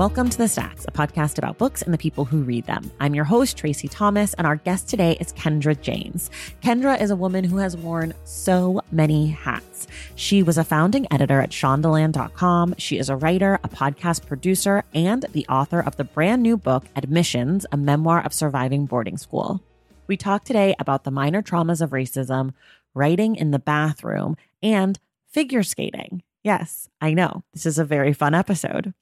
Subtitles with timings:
[0.00, 2.90] Welcome to The Stacks, a podcast about books and the people who read them.
[3.00, 6.30] I'm your host, Tracy Thomas, and our guest today is Kendra James.
[6.62, 9.86] Kendra is a woman who has worn so many hats.
[10.14, 12.76] She was a founding editor at Shondaland.com.
[12.78, 16.86] She is a writer, a podcast producer, and the author of the brand new book,
[16.96, 19.60] Admissions, a memoir of surviving boarding school.
[20.06, 22.54] We talk today about the minor traumas of racism,
[22.94, 26.22] writing in the bathroom, and figure skating.
[26.42, 27.44] Yes, I know.
[27.52, 28.94] This is a very fun episode.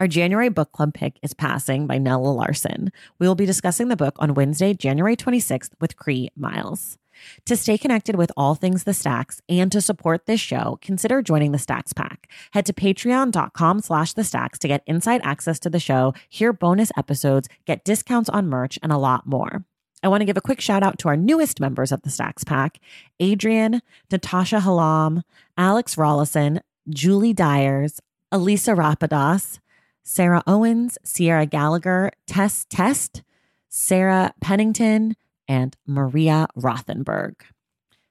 [0.00, 2.92] Our January book club pick is Passing by Nella Larsen.
[3.18, 6.98] We will be discussing the book on Wednesday, January 26th with Cree Myles.
[7.46, 11.52] To stay connected with all things the Stacks and to support this show, consider joining
[11.52, 12.28] the Stacks Pack.
[12.52, 16.90] Head to patreon.com slash the stacks to get inside access to the show, hear bonus
[16.96, 19.64] episodes, get discounts on merch, and a lot more.
[20.02, 22.44] I want to give a quick shout out to our newest members of the Stacks
[22.44, 22.78] Pack
[23.20, 25.22] Adrian, Natasha Halam,
[25.56, 26.60] Alex Rollison,
[26.90, 28.00] Julie Dyers,
[28.30, 29.60] Elisa Rapidas,
[30.04, 33.22] Sarah Owens, Sierra Gallagher, Tess Test,
[33.68, 35.16] Sarah Pennington,
[35.48, 37.36] and Maria Rothenberg.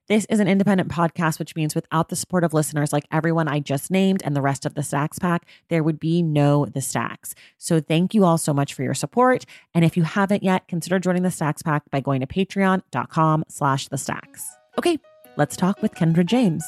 [0.10, 3.60] This is an independent podcast, which means without the support of listeners like everyone I
[3.60, 7.34] just named and the rest of the Stacks Pack, there would be no The Stacks.
[7.58, 9.46] So thank you all so much for your support.
[9.74, 13.88] And if you haven't yet, consider joining the Stacks Pack by going to patreon.com slash
[13.88, 14.46] the stacks.
[14.78, 15.00] Okay,
[15.38, 16.64] let's talk with Kendra James.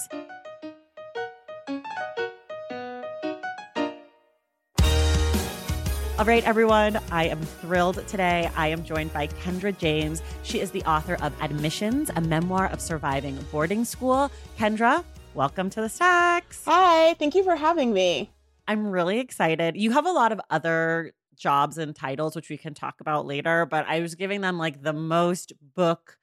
[6.18, 8.50] All right, everyone, I am thrilled today.
[8.56, 10.22] I am joined by Kendra James.
[10.44, 14.32] She is the author of Admissions, a memoir of surviving boarding school.
[14.58, 15.04] Kendra,
[15.34, 16.64] welcome to the Stacks.
[16.64, 18.32] Hi, thank you for having me.
[18.66, 19.76] I'm really excited.
[19.76, 23.66] You have a lot of other jobs and titles, which we can talk about later,
[23.66, 26.18] but I was giving them like the most book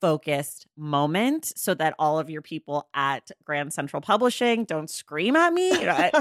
[0.00, 5.52] focused moment so that all of your people at Grand Central Publishing don't scream at
[5.52, 5.72] me.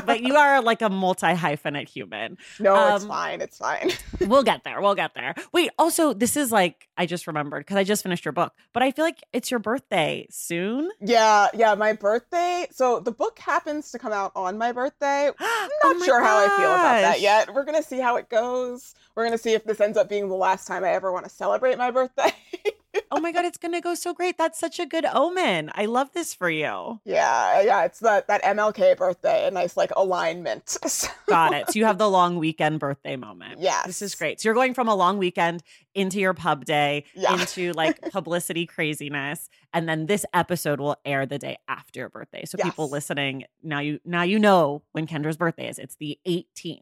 [0.05, 2.37] but you are like a multi hyphenate human.
[2.59, 3.41] No, um, it's fine.
[3.41, 3.91] It's fine.
[4.21, 4.81] we'll get there.
[4.81, 5.35] We'll get there.
[5.51, 8.81] Wait, also, this is like, I just remembered because I just finished your book, but
[8.81, 10.89] I feel like it's your birthday soon.
[11.01, 12.67] Yeah, yeah, my birthday.
[12.71, 15.27] So the book happens to come out on my birthday.
[15.27, 16.27] I'm not oh sure gosh.
[16.27, 17.53] how I feel about that yet.
[17.53, 18.95] We're going to see how it goes.
[19.15, 21.25] We're going to see if this ends up being the last time I ever want
[21.25, 22.31] to celebrate my birthday.
[23.15, 24.37] oh my god, it's gonna go so great.
[24.37, 25.71] That's such a good omen.
[25.73, 26.99] I love this for you.
[27.05, 27.85] Yeah, yeah.
[27.85, 30.77] It's that that MLK birthday, a nice like alignment.
[31.27, 31.71] Got it.
[31.71, 33.61] So you have the long weekend birthday moment.
[33.61, 33.83] Yeah.
[33.85, 34.41] This is great.
[34.41, 37.39] So you're going from a long weekend into your pub day, yeah.
[37.39, 39.49] into like publicity craziness.
[39.73, 42.45] And then this episode will air the day after your birthday.
[42.45, 42.67] So yes.
[42.67, 45.79] people listening, now you now you know when Kendra's birthday is.
[45.79, 46.81] It's the 18th.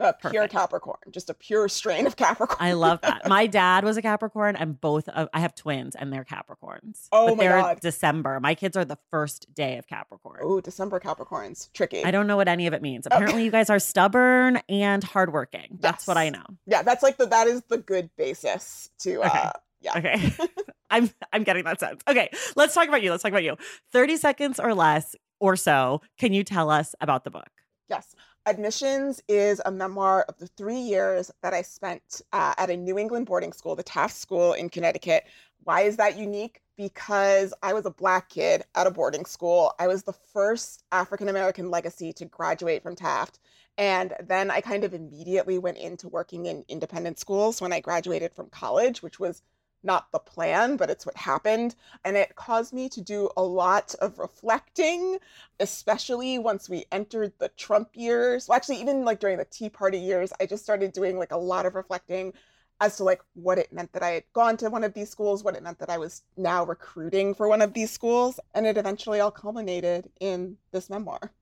[0.00, 0.46] A pure.
[0.46, 2.58] Capricorn, just a pure strain of Capricorn.
[2.60, 3.28] I love that.
[3.28, 7.08] My dad was a Capricorn, and both of, I have twins, and they're Capricorns.
[7.10, 7.80] Oh but my they're god!
[7.80, 8.38] December.
[8.38, 10.38] My kids are the first day of Capricorn.
[10.42, 12.04] Oh, December Capricorns, tricky.
[12.04, 13.06] I don't know what any of it means.
[13.06, 13.44] Apparently, okay.
[13.44, 15.78] you guys are stubborn and hardworking.
[15.80, 16.06] That's yes.
[16.06, 16.44] what I know.
[16.66, 19.18] Yeah, that's like the that is the good basis to.
[19.24, 19.38] Okay.
[19.38, 19.98] uh Yeah.
[19.98, 20.32] Okay.
[20.90, 22.02] I'm I'm getting that sense.
[22.08, 23.10] Okay, let's talk about you.
[23.10, 23.56] Let's talk about you.
[23.92, 26.02] Thirty seconds or less or so.
[26.18, 27.48] Can you tell us about the book?
[27.88, 28.14] Yes.
[28.48, 32.98] Admissions is a memoir of the three years that I spent uh, at a New
[32.98, 35.24] England boarding school, the Taft School in Connecticut.
[35.64, 36.62] Why is that unique?
[36.74, 39.74] Because I was a Black kid at a boarding school.
[39.78, 43.38] I was the first African American legacy to graduate from Taft.
[43.76, 48.32] And then I kind of immediately went into working in independent schools when I graduated
[48.32, 49.42] from college, which was
[49.82, 51.74] not the plan, but it's what happened.
[52.04, 55.18] And it caused me to do a lot of reflecting,
[55.60, 58.48] especially once we entered the Trump years.
[58.48, 61.36] Well, actually, even like during the Tea Party years, I just started doing like a
[61.36, 62.32] lot of reflecting
[62.80, 65.42] as to like what it meant that I had gone to one of these schools,
[65.42, 68.38] what it meant that I was now recruiting for one of these schools.
[68.54, 71.32] And it eventually all culminated in this memoir.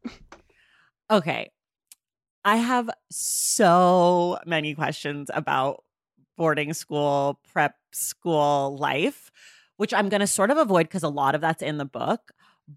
[1.11, 1.51] okay.
[2.45, 5.83] I have so many questions about
[6.37, 9.31] boarding school, prep school life,
[9.77, 12.33] which I'm going to sort of avoid because a lot of that's in the book.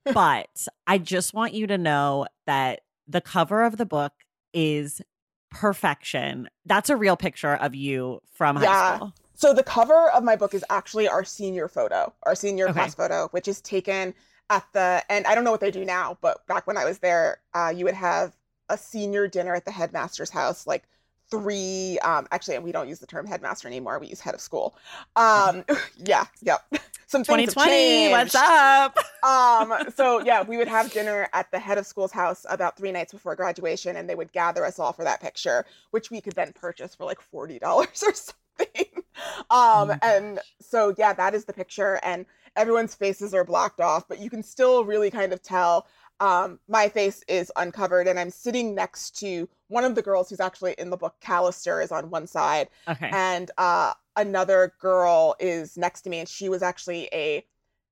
[0.14, 4.14] But I just want you to know that the cover of the book
[4.54, 5.02] is
[5.50, 6.48] perfection.
[6.64, 8.96] That's a real picture of you from high yeah.
[8.98, 9.14] school.
[9.34, 12.74] So the cover of my book is actually our senior photo, our senior okay.
[12.74, 14.14] class photo, which is taken
[14.50, 17.00] at the and I don't know what they do now, but back when I was
[17.00, 18.36] there, uh, you would have
[18.68, 20.84] a senior dinner at the headmaster's house, like
[21.30, 24.76] three um actually we don't use the term headmaster anymore we use head of school.
[25.16, 25.64] Um
[25.98, 26.62] yeah yep
[27.08, 28.98] some 2020 what's up?
[29.22, 32.92] Um so yeah we would have dinner at the head of school's house about three
[32.92, 36.34] nights before graduation and they would gather us all for that picture which we could
[36.34, 39.04] then purchase for like $40 or something.
[39.50, 42.26] Um oh and so yeah that is the picture and
[42.56, 45.86] everyone's faces are blocked off but you can still really kind of tell
[46.20, 50.40] um, my face is uncovered and I'm sitting next to one of the girls who's
[50.40, 52.68] actually in the book, Callister, is on one side.
[52.88, 53.10] Okay.
[53.14, 57.46] And uh, another girl is next to me and she was actually a,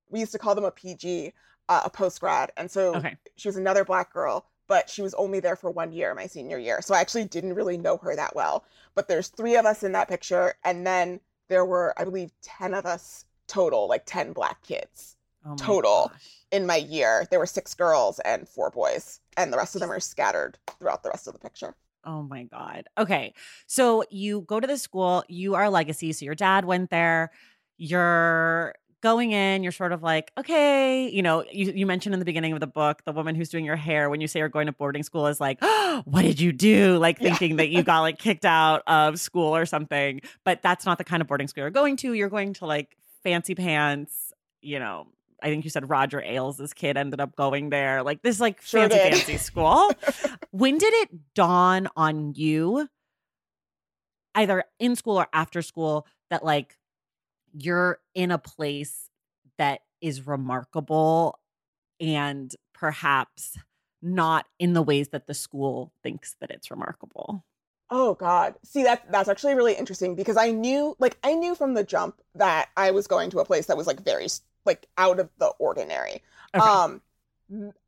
[0.09, 1.33] we used to call them a PG,
[1.69, 2.51] uh, a post grad.
[2.57, 3.15] And so okay.
[3.35, 6.57] she was another black girl, but she was only there for one year, my senior
[6.57, 6.81] year.
[6.81, 8.65] So I actually didn't really know her that well.
[8.95, 10.55] But there's three of us in that picture.
[10.63, 15.16] And then there were, I believe, 10 of us total, like 10 black kids
[15.47, 16.09] oh total.
[16.11, 19.81] Gosh in my year, there were six girls and four boys, and the rest of
[19.81, 21.75] them are scattered throughout the rest of the picture.
[22.05, 22.85] Oh my God.
[22.97, 23.33] Okay.
[23.65, 26.13] So you go to the school, you are a legacy.
[26.13, 27.31] So your dad went there.
[27.75, 32.25] You're going in, you're sort of like, okay, you know, you, you mentioned in the
[32.25, 34.67] beginning of the book, the woman who's doing your hair, when you say you're going
[34.67, 36.97] to boarding school, is like, oh, what did you do?
[36.97, 37.57] Like thinking yeah.
[37.57, 40.21] that you got like kicked out of school or something.
[40.45, 42.13] But that's not the kind of boarding school you're going to.
[42.13, 45.07] You're going to like fancy pants, you know,
[45.41, 48.03] I think you said Roger Ailes' kid ended up going there.
[48.03, 49.13] Like this like sure fancy did.
[49.13, 49.91] fancy school.
[50.51, 52.87] when did it dawn on you,
[54.35, 56.77] either in school or after school, that like
[57.53, 59.09] you're in a place
[59.57, 61.39] that is remarkable
[61.99, 63.57] and perhaps
[64.01, 67.43] not in the ways that the school thinks that it's remarkable?
[67.89, 68.55] Oh God.
[68.63, 72.21] See that that's actually really interesting because I knew like I knew from the jump
[72.35, 74.27] that I was going to a place that was like very
[74.67, 76.21] like out of the ordinary.
[76.53, 76.65] Okay.
[76.65, 77.01] Um,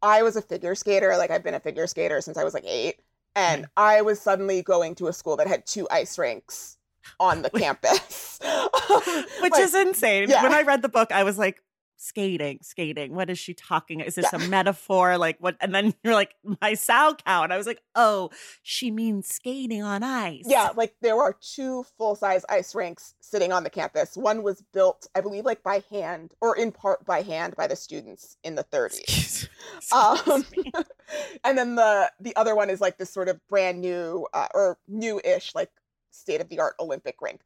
[0.01, 1.15] I was a figure skater.
[1.17, 2.95] Like I've been a figure skater since I was like eight,
[3.35, 6.77] and I was suddenly going to a school that had two ice rinks
[7.19, 8.39] on the campus,
[9.41, 10.29] which like, is insane.
[10.29, 10.43] Yeah.
[10.43, 11.61] When I read the book, I was like,
[11.99, 13.13] skating, skating.
[13.13, 13.99] What is she talking?
[13.99, 14.43] Is this yeah.
[14.43, 15.17] a metaphor?
[15.17, 15.57] Like what?
[15.59, 17.43] And then you're like, my sow cow.
[17.43, 18.29] And I was like, oh,
[18.63, 20.45] she means skating on ice.
[20.47, 24.15] Yeah, like there are two full size ice rinks sitting on the campus.
[24.15, 27.75] One was built, I believe, like by hand or in part by hand by the
[27.75, 28.99] students in the 30s.
[28.99, 29.49] Excuse,
[29.91, 30.45] um,
[31.43, 34.77] and then the the other one is like this sort of brand new uh, or
[34.87, 35.69] new-ish like
[36.11, 37.41] state of the art Olympic rink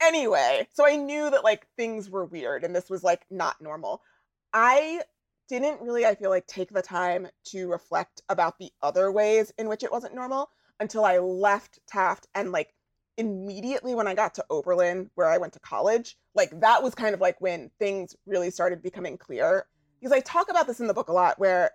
[0.00, 4.02] Anyway, so I knew that like things were weird and this was like not normal.
[4.52, 5.00] I
[5.48, 9.68] didn't really, I feel like, take the time to reflect about the other ways in
[9.68, 10.50] which it wasn't normal
[10.80, 12.74] until I left Taft and like
[13.16, 17.14] immediately when I got to Oberlin, where I went to college, like that was kind
[17.14, 19.66] of like when things really started becoming clear.
[20.00, 21.70] Because I talk about this in the book a lot, where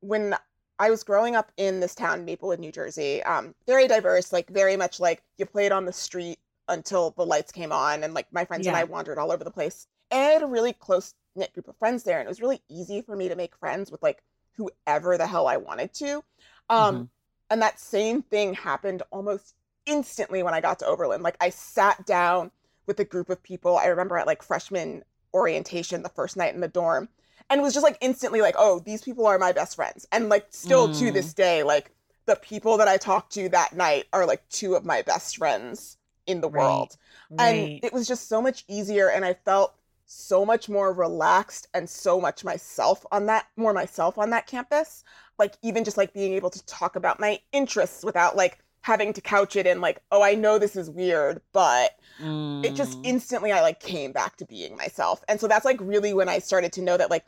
[0.00, 0.36] when
[0.78, 4.76] I was growing up in this town, Maplewood, New Jersey, um, very diverse, like very
[4.76, 8.44] much like you played on the street, until the lights came on and like my
[8.44, 8.72] friends yeah.
[8.72, 9.86] and I wandered all over the place.
[10.10, 12.62] And I had a really close knit group of friends there and it was really
[12.68, 14.22] easy for me to make friends with like
[14.56, 16.22] whoever the hell I wanted to.
[16.68, 17.04] Um mm-hmm.
[17.50, 19.54] and that same thing happened almost
[19.86, 21.22] instantly when I got to Oberlin.
[21.22, 22.50] Like I sat down
[22.86, 23.76] with a group of people.
[23.76, 25.04] I remember at like freshman
[25.34, 27.08] orientation the first night in the dorm
[27.50, 30.46] and was just like instantly like, "Oh, these people are my best friends." And like
[30.50, 30.98] still mm.
[30.98, 31.92] to this day like
[32.26, 35.96] the people that I talked to that night are like two of my best friends
[36.26, 36.62] in the right.
[36.62, 36.96] world.
[37.30, 37.44] Right.
[37.46, 39.74] And it was just so much easier and I felt
[40.06, 45.04] so much more relaxed and so much myself on that more myself on that campus.
[45.38, 49.20] Like even just like being able to talk about my interests without like having to
[49.20, 52.64] couch it in like, oh, I know this is weird, but mm.
[52.64, 53.06] it just mm.
[53.06, 55.24] instantly I like came back to being myself.
[55.28, 57.26] And so that's like really when I started to know that like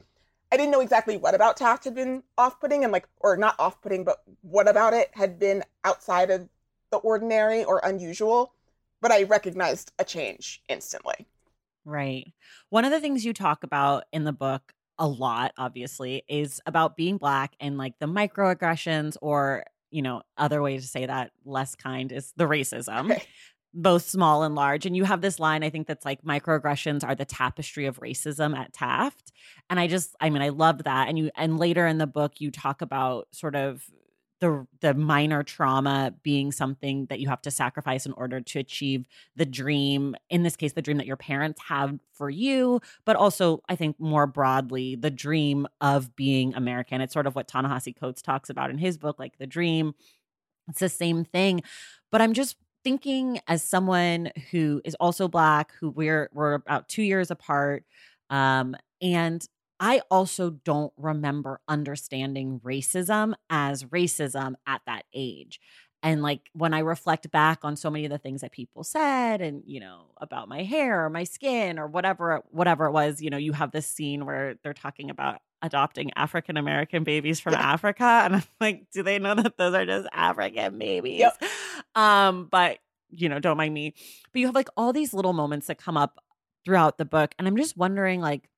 [0.53, 3.57] I didn't know exactly what about Taft had been off putting and like, or not
[3.59, 6.49] off putting, but what about it had been outside of
[6.91, 8.55] the ordinary or unusual
[9.01, 11.27] but I recognized a change instantly.
[11.85, 12.33] Right.
[12.71, 16.97] One of the things you talk about in the book a lot, obviously, is about
[16.97, 21.75] being black and like the microaggressions, or, you know, other way to say that less
[21.77, 23.19] kind is the racism.
[23.75, 24.87] Both small and large.
[24.87, 28.57] And you have this line, I think that's like microaggressions are the tapestry of racism
[28.57, 29.31] at Taft.
[29.71, 31.09] And I just, I mean, I loved that.
[31.09, 33.85] And you, and later in the book, you talk about sort of
[34.41, 39.07] the the minor trauma being something that you have to sacrifice in order to achieve
[39.37, 43.61] the dream in this case the dream that your parents have for you but also
[43.69, 47.01] i think more broadly the dream of being american.
[47.01, 49.95] It's sort of what ta-nehisi coates talks about in his book like the dream.
[50.69, 51.63] It's the same thing
[52.11, 57.03] but i'm just thinking as someone who is also black who we're we're about 2
[57.03, 57.85] years apart
[58.31, 59.47] um and
[59.81, 65.61] I also don't remember understanding racism as racism at that age.
[66.03, 69.41] And like when I reflect back on so many of the things that people said
[69.41, 73.31] and, you know, about my hair or my skin or whatever, whatever it was, you
[73.31, 77.55] know, you have this scene where they're talking about adopting African American babies from.
[77.55, 78.05] Africa.
[78.05, 81.19] And I'm like, do they know that those are just African babies?
[81.19, 81.43] Yep.
[81.97, 82.79] Um, but
[83.11, 83.95] you know, don't mind me.
[84.33, 86.23] But you have like all these little moments that come up
[86.65, 87.35] throughout the book.
[87.39, 88.49] And I'm just wondering, like,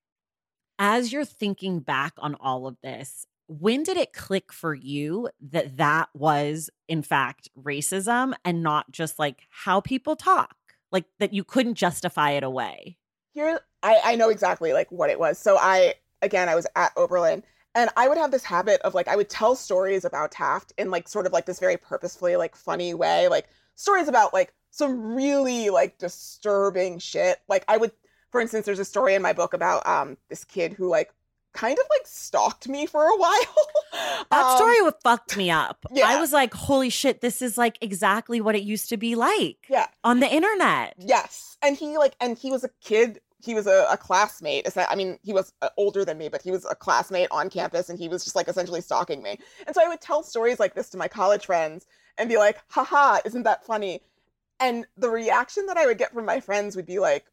[0.81, 5.77] as you're thinking back on all of this, when did it click for you that
[5.77, 10.57] that was, in fact, racism and not just like how people talk?
[10.91, 12.97] Like that you couldn't justify it away?
[13.33, 15.39] Here, I, I know exactly like what it was.
[15.39, 17.45] So I, again, I was at Oberlin
[17.75, 20.91] and I would have this habit of like, I would tell stories about Taft in
[20.91, 25.15] like sort of like this very purposefully like funny way, like stories about like some
[25.15, 27.39] really like disturbing shit.
[27.49, 27.93] Like I would,
[28.31, 31.13] for instance, there's a story in my book about um this kid who like
[31.53, 34.25] kind of like stalked me for a while.
[34.31, 35.85] That Um, story would fucked me up.
[35.91, 36.07] Yeah.
[36.07, 39.67] I was like, holy shit, this is like exactly what it used to be like
[39.69, 39.87] Yeah.
[40.05, 40.95] on the internet.
[40.99, 43.21] Yes, and he like, and he was a kid.
[43.43, 44.69] He was a, a classmate.
[44.77, 47.89] I mean, he was uh, older than me, but he was a classmate on campus,
[47.89, 49.39] and he was just like essentially stalking me.
[49.67, 51.87] And so I would tell stories like this to my college friends
[52.19, 54.03] and be like, "Haha, isn't that funny?"
[54.61, 57.25] And the reaction that I would get from my friends would be like,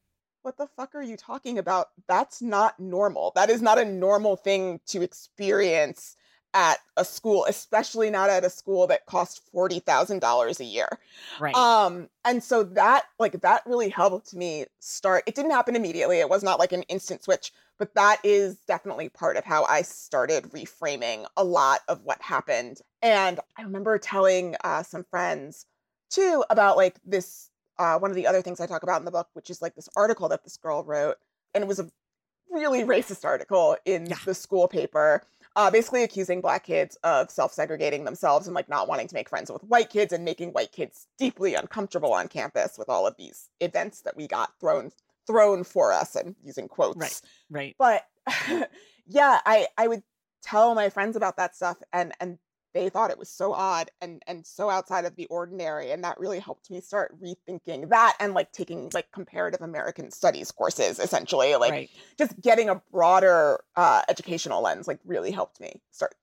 [0.48, 1.90] "What the fuck are you talking about?
[2.08, 3.34] That's not normal.
[3.36, 6.16] That is not a normal thing to experience."
[6.54, 10.88] At a school, especially not at a school that costs forty thousand dollars a year.
[11.40, 11.54] Right.
[11.54, 15.26] Um, and so that like that really helped me start.
[15.28, 16.20] It didn't happen immediately.
[16.20, 19.82] It was not like an instant switch, but that is definitely part of how I
[19.84, 22.82] started reframing a lot of what happened.
[23.02, 25.66] And I remember telling uh, some friends
[26.10, 27.52] too about like this.
[27.80, 29.76] Uh, one of the other things I talk about in the book, which is like
[29.76, 31.18] this article that this girl wrote,
[31.54, 31.90] and it was a
[32.50, 34.18] really racist article in Yeah.
[34.26, 35.24] the school paper
[35.56, 39.52] uh, basically accusing black kids of self-segregating themselves and like not wanting to make friends
[39.52, 43.50] with white kids and making white kids deeply uncomfortable on campus with all of these
[43.60, 44.92] events that we got thrown
[45.26, 47.76] thrown for us and using quotes Right.
[47.76, 47.76] right.
[47.80, 48.06] but
[49.08, 50.04] yeah i i would
[50.44, 52.38] tell my friends about that stuff and and
[52.78, 56.20] they thought it was so odd and and so outside of the ordinary and that
[56.20, 61.56] really helped me start rethinking that and like taking like comparative american studies courses essentially
[61.56, 61.90] like right.
[62.18, 66.16] just getting a broader uh, educational lens like really helped me start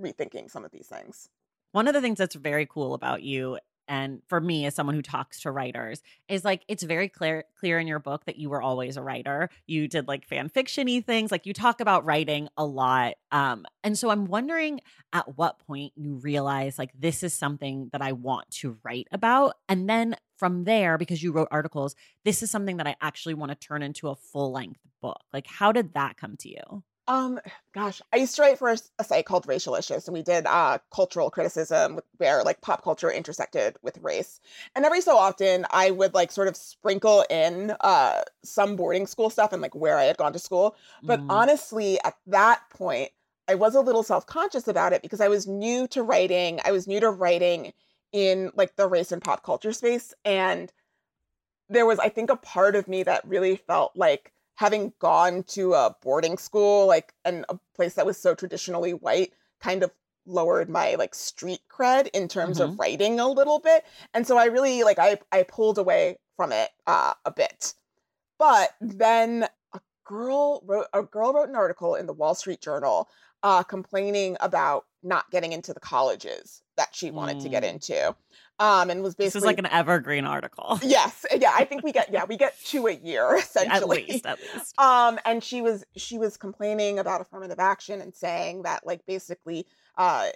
[0.00, 1.28] rethinking some of these things
[1.72, 3.58] One of the things that's very cool about you
[3.92, 7.78] and for me as someone who talks to writers is like it's very clear clear
[7.78, 9.50] in your book that you were always a writer.
[9.66, 13.14] You did like fan fictiony things, like you talk about writing a lot.
[13.30, 14.80] Um and so I'm wondering
[15.12, 19.56] at what point you realize like this is something that I want to write about
[19.68, 21.94] and then from there because you wrote articles,
[22.24, 25.20] this is something that I actually want to turn into a full-length book.
[25.34, 26.82] Like how did that come to you?
[27.12, 27.40] Um
[27.74, 31.30] gosh i used to write for a site called Racialicious, and we did uh cultural
[31.30, 34.40] criticism where like pop culture intersected with race
[34.74, 39.30] and every so often i would like sort of sprinkle in uh some boarding school
[39.30, 40.74] stuff and like where i had gone to school
[41.06, 43.10] But Mm, honestly, at that point,
[43.48, 46.60] I was a little self conscious about it because I was new to writing.
[46.64, 47.72] I was new to writing
[48.12, 50.14] in like the race and pop culture space.
[50.24, 50.72] And
[51.68, 55.74] there was, I think, a part of me that really felt like having gone to
[55.74, 59.90] a boarding school, like, and a place that was so traditionally white, kind of
[60.24, 63.84] lowered my like street cred in terms of writing a little bit.
[64.14, 67.74] And so I really like I I pulled away from it uh, a bit.
[68.38, 73.08] But then a girl wrote a girl wrote an article in the Wall Street Journal
[73.42, 77.70] uh, complaining about not getting into the colleges that she wanted to get Mm.
[77.70, 78.14] into,
[78.58, 80.78] um, and was basically this is like an evergreen article.
[80.82, 81.52] yes, yeah.
[81.54, 84.78] I think we get yeah we get two a year essentially at least, at least.
[84.78, 89.66] Um, and she was she was complaining about affirmative action and saying that like basically
[89.96, 90.28] uh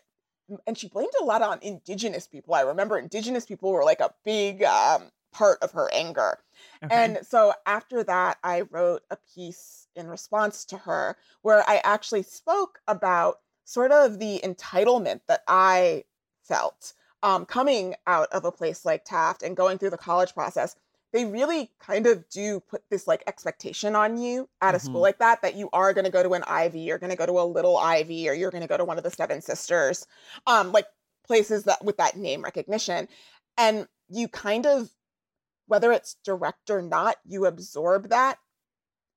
[0.66, 2.54] and she blamed a lot on indigenous people.
[2.54, 6.38] I remember indigenous people were like a big um part of her anger.
[6.82, 6.94] Okay.
[6.94, 12.22] And so after that, I wrote a piece in response to her where I actually
[12.22, 16.04] spoke about sort of the entitlement that I
[16.42, 20.76] felt um, coming out of a place like Taft and going through the college process.
[21.12, 25.02] They really kind of do put this like expectation on you at a school Mhm.
[25.02, 27.26] like that that you are going to go to an Ivy, you're going to go
[27.26, 30.06] to a little Ivy, or you're going to go to one of the Seven Sisters,
[30.46, 30.86] um, like
[31.26, 33.08] places that with that name recognition,
[33.56, 34.90] and you kind of
[35.66, 38.38] whether it's direct or not, you absorb that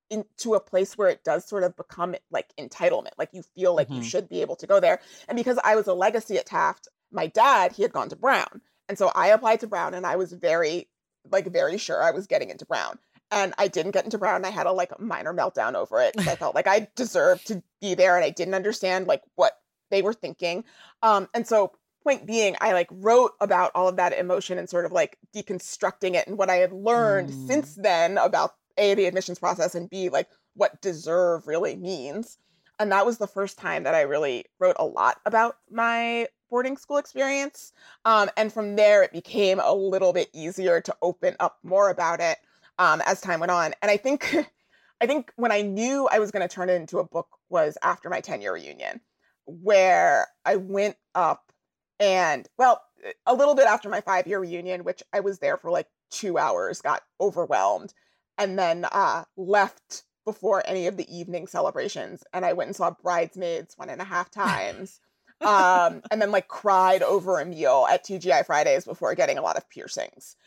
[0.10, 3.12] into a place where it does sort of become like entitlement.
[3.18, 4.02] Like you feel like you Mhm.
[4.02, 5.00] should be able to go there.
[5.28, 8.62] And because I was a legacy at Taft, my dad, he had gone to Brown.
[8.88, 10.88] And so I applied to Brown and I was very,
[11.32, 12.98] like, very sure I was getting into Brown.
[13.32, 14.44] And I didn't get into Brown.
[14.44, 16.16] I had a like minor meltdown over it.
[16.18, 19.54] I felt like I deserved to be there and I didn't understand like what
[19.92, 20.64] they were thinking.
[21.04, 21.74] Um, and so
[22.04, 26.16] point being, I like wrote about all of that emotion and sort of like deconstructing
[26.16, 27.48] it and what I had learned Mm.
[27.48, 32.38] since then about A, the admissions process, and B, like what deserve really means.
[32.80, 36.78] And that was the first time that I really wrote a lot about my boarding
[36.78, 37.74] school experience.
[38.06, 42.20] Um, and from there, it became a little bit easier to open up more about
[42.20, 42.38] it
[42.78, 43.74] um, as time went on.
[43.82, 44.36] And I think,
[45.02, 47.78] I think when I knew I was going to turn it into a book was
[47.82, 49.02] after my 10 year reunion,
[49.46, 51.52] where I went up
[52.00, 52.82] and, well,
[53.26, 56.38] a little bit after my five year reunion, which I was there for like two
[56.38, 57.94] hours, got overwhelmed,
[58.38, 62.24] and then uh, left before any of the evening celebrations.
[62.34, 65.00] And I went and saw Bridesmaids one and a half times.
[65.42, 69.58] Um, and then like cried over a meal at TGI Fridays before getting a lot
[69.58, 70.36] of piercings.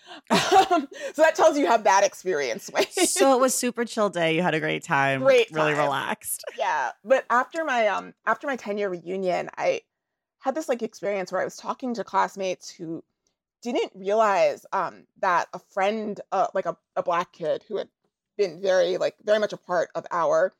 [0.70, 2.90] Um, so that tells you how bad experience went.
[2.92, 4.34] so it was super chill day.
[4.34, 5.22] You had a great time.
[5.22, 5.82] Great Really time.
[5.84, 6.44] relaxed.
[6.58, 9.80] yeah but after my um after my 10 year reunion i
[10.40, 13.02] had this like experience where i was talking to classmates who
[13.62, 17.88] didn't realize um that a friend uh like a, a black kid who had
[18.38, 20.52] been very like very much a part of our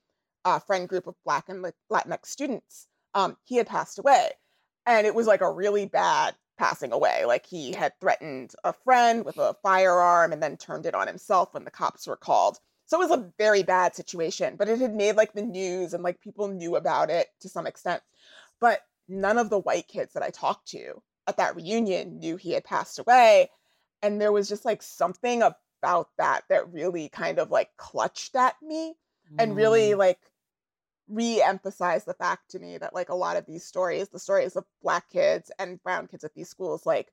[0.45, 4.33] uh, friend group of black and like, latinx students um he had passed away
[4.87, 9.25] and it was like a really bad passing away like he had threatened a friend
[9.25, 13.01] with a firearm and then turned it on himself when the cops were called so
[13.01, 16.21] it was a very bad situation, but it had made like the news and like
[16.21, 18.03] people knew about it to some extent.
[18.61, 22.53] But none of the white kids that I talked to at that reunion knew he
[22.53, 23.51] had passed away.
[24.03, 28.61] And there was just like something about that that really kind of like clutched at
[28.63, 28.97] me
[29.39, 29.97] and really Mm.
[29.97, 30.32] like
[31.13, 34.65] re-emphasized the fact to me that like a lot of these stories, the stories of
[34.83, 37.13] black kids and brown kids at these schools, like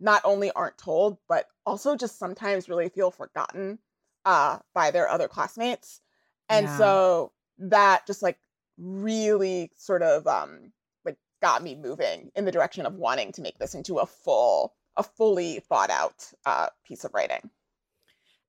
[0.00, 3.78] not only aren't told, but also just sometimes really feel forgotten
[4.24, 6.00] uh, by their other classmates.
[6.48, 6.70] And Yeah.
[6.70, 8.38] so that just like
[8.78, 10.72] really sort of um
[11.04, 14.76] like got me moving in the direction of wanting to make this into a full,
[14.96, 17.50] a fully thought out uh, piece of writing.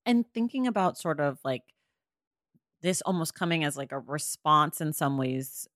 [0.05, 1.63] and thinking about sort of like
[2.81, 5.67] this almost coming as like a response in some ways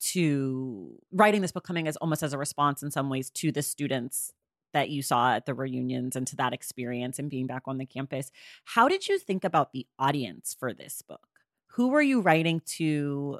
[0.00, 3.62] to writing this book coming as almost as a response in some ways to the
[3.62, 4.32] students
[4.72, 7.86] that you saw at the reunions and to that experience and being back on the
[7.86, 8.30] campus.
[8.64, 11.28] How did you think about the audience for this book?
[11.68, 13.38] Who were you writing to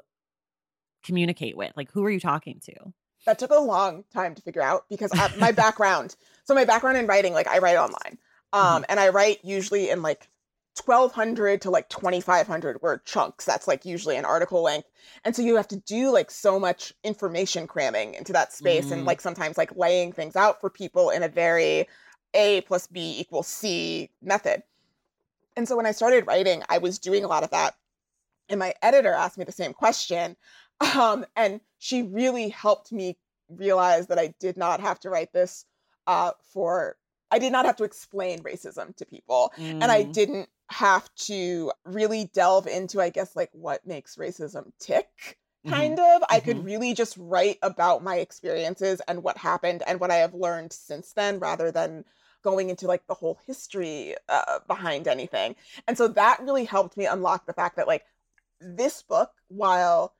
[1.03, 1.73] communicate with?
[1.75, 2.73] Like who were you talking to?
[3.25, 6.97] That took a long time to figure out because uh, my background, so my background
[6.97, 8.17] in writing, like I write online,
[8.53, 10.29] um, and I write usually in like
[10.75, 13.45] 1200 to like 2500 word chunks.
[13.45, 14.89] That's like usually an article length.
[15.23, 19.03] And so you have to do like so much information cramming into that space and
[19.03, 19.05] Mm.
[19.05, 21.87] like sometimes like laying things out for people in a very
[22.33, 24.63] A plus B equals C method.
[25.55, 27.75] And so when I started writing, I was doing a lot of that.
[28.49, 30.35] And my editor asked me the same question.
[30.97, 35.63] Um, and she really helped me realize that I did not have to write this
[36.05, 36.97] uh, for,
[37.31, 40.11] I did not have to explain racism to people and I Mm.
[40.11, 45.37] didn't have to really delve into, I guess, like what makes racism tick.
[45.63, 45.71] Mhm.
[45.75, 46.23] Kind of.
[46.29, 46.65] I could Mhm.
[46.65, 51.13] really just write about my experiences and what happened and what I have learned since
[51.13, 52.05] then rather than
[52.43, 55.55] going into like the whole history uh, behind anything.
[55.87, 58.05] And so that really helped me unlock the fact that, like,
[58.61, 60.15] this book, while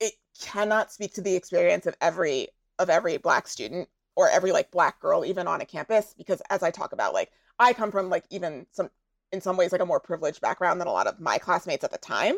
[0.00, 4.70] it cannot speak to the experience of every of every black student or every like
[4.70, 8.08] black girl even on a campus because as i talk about like i come from
[8.08, 8.90] like even some
[9.32, 11.90] in some ways like a more privileged background than a lot of my classmates at
[11.92, 12.34] the time.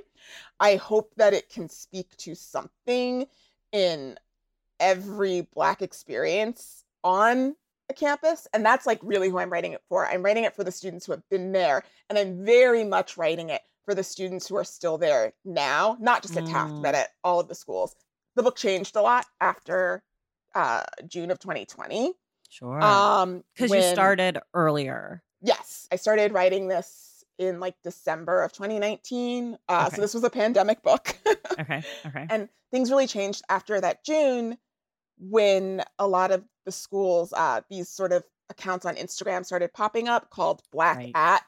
[0.58, 3.26] I hope that it can speak to something
[3.72, 4.18] in
[4.80, 7.54] every black experience on
[7.88, 10.06] a campus and that's like really who i'm writing it for.
[10.06, 13.50] I'm writing it for the students who have been there and i'm very much writing
[13.50, 16.82] it for the students who are still there now not just at taft Mm.
[16.82, 17.94] but at all of the schools.
[18.36, 20.02] The book changed a lot after
[20.54, 22.12] uh, june of 2020
[22.48, 22.80] sure.
[22.82, 29.56] Um because you started earlier Yes, I started writing this in like December of 2019.
[29.68, 29.96] Uh, Okay.
[29.96, 31.16] So this was a pandemic book.
[31.58, 31.82] Okay.
[32.06, 32.26] Okay.
[32.30, 34.56] and things really changed after that June
[35.18, 40.08] when a lot of the schools, uh, these sort of accounts on Instagram started popping
[40.08, 41.12] up called Black Right.
[41.14, 41.42] at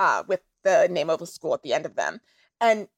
[0.00, 2.20] uh, with the name of a school at the end of them.
[2.60, 2.88] And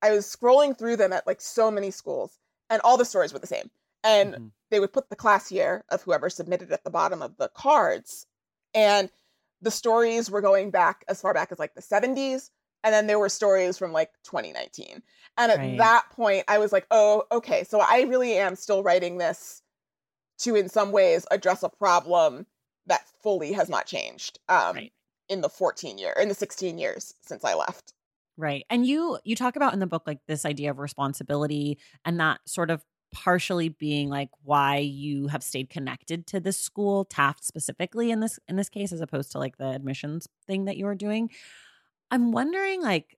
[0.00, 2.38] I was scrolling through them at like so many schools,
[2.70, 3.70] and all the stories were the same.
[4.02, 4.50] And Mhm.
[4.70, 8.26] they would put the class year of whoever submitted at the bottom of the cards.
[8.72, 9.10] And
[9.64, 12.50] the stories were going back as far back as like the 70s.
[12.84, 15.02] And then there were stories from like 2019.
[15.38, 15.78] And at Right.
[15.78, 17.64] that point, I was like, oh, okay.
[17.64, 19.62] So I really am still writing this
[20.38, 22.46] to, in some ways, address a problem
[22.86, 24.92] that fully has not changed um, Right.
[25.28, 27.94] in the 14 year, in the 16 years since I left.
[28.36, 28.64] Right.
[28.68, 32.40] And you you talk about in the book like this idea of responsibility and that
[32.48, 38.10] sort of partially being like why you have stayed connected to this school, Taft specifically
[38.10, 40.96] in this in this case as opposed to like the admissions thing that you were
[40.96, 41.30] doing.
[42.10, 43.16] I'm wondering like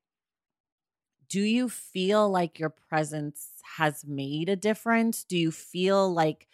[1.28, 5.24] do you feel like your presence has made a difference?
[5.24, 6.46] Do you feel like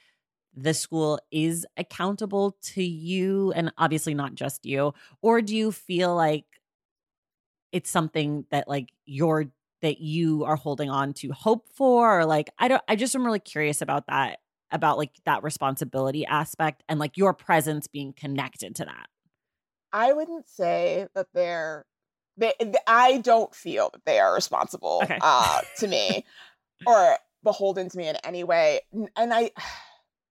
[0.55, 6.15] the school is accountable to you and obviously not just you or do you feel
[6.15, 6.47] like
[7.73, 9.47] it's something that like you're
[9.83, 13.25] that you are holding on to hope for or like i don't i just am
[13.25, 14.39] really curious about that
[14.71, 19.07] about like that responsibility aspect and like your presence being connected to that
[19.93, 21.85] I wouldn't say that they're,
[22.37, 22.55] they,
[22.87, 25.19] I don't feel that they are responsible Okay.
[25.21, 26.25] uh, to me
[26.87, 28.81] or beholden to me in any way.
[29.17, 29.51] And I,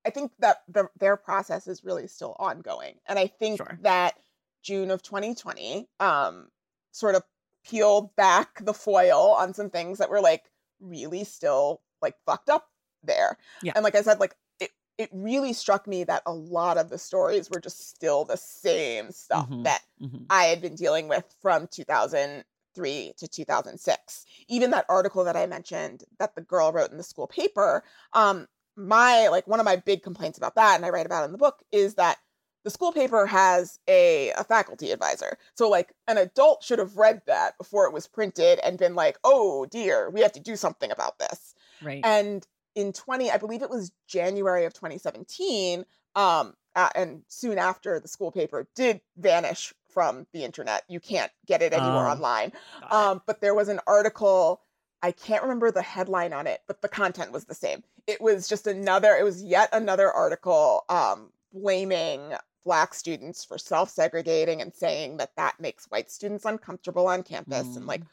[0.05, 2.95] I think that the, their process is really still ongoing.
[3.07, 3.77] And I think Sure.
[3.83, 4.15] that
[4.63, 6.47] June of 2020 um,
[6.91, 7.23] sort of
[7.63, 12.69] peeled back the foil on some things that were like really still like fucked up
[13.03, 13.37] there.
[13.61, 13.73] Yeah.
[13.75, 16.97] And like I said, like it, it really struck me that a lot of the
[16.97, 19.63] stories were just still the same stuff Mhm.
[19.63, 20.25] that Mhm.
[20.29, 24.25] I had been dealing with from 2003 to 2006.
[24.47, 28.47] Even that article that I mentioned that the girl wrote in the school paper, um,
[28.75, 31.31] my like one of my big complaints about that, and I write about it in
[31.33, 32.17] the book, is that
[32.63, 35.37] the school paper has a, a faculty advisor.
[35.55, 39.17] So like an adult should have read that before it was printed and been like,
[39.23, 41.53] oh dear, we have to do something about this.
[41.81, 42.45] right And
[42.75, 48.07] in 20, I believe it was January of 2017, um, uh, and soon after the
[48.07, 50.83] school paper did vanish from the internet.
[50.87, 52.11] You can't get it anywhere Oh.
[52.11, 52.53] online.
[52.89, 54.61] Um, but there was an article,
[55.01, 57.83] I can't remember the headline on it, but the content was the same.
[58.07, 63.89] It was just another, it was yet another article um, blaming Black students for self
[63.89, 68.07] segregating and saying that that makes white students uncomfortable on campus and like Mm.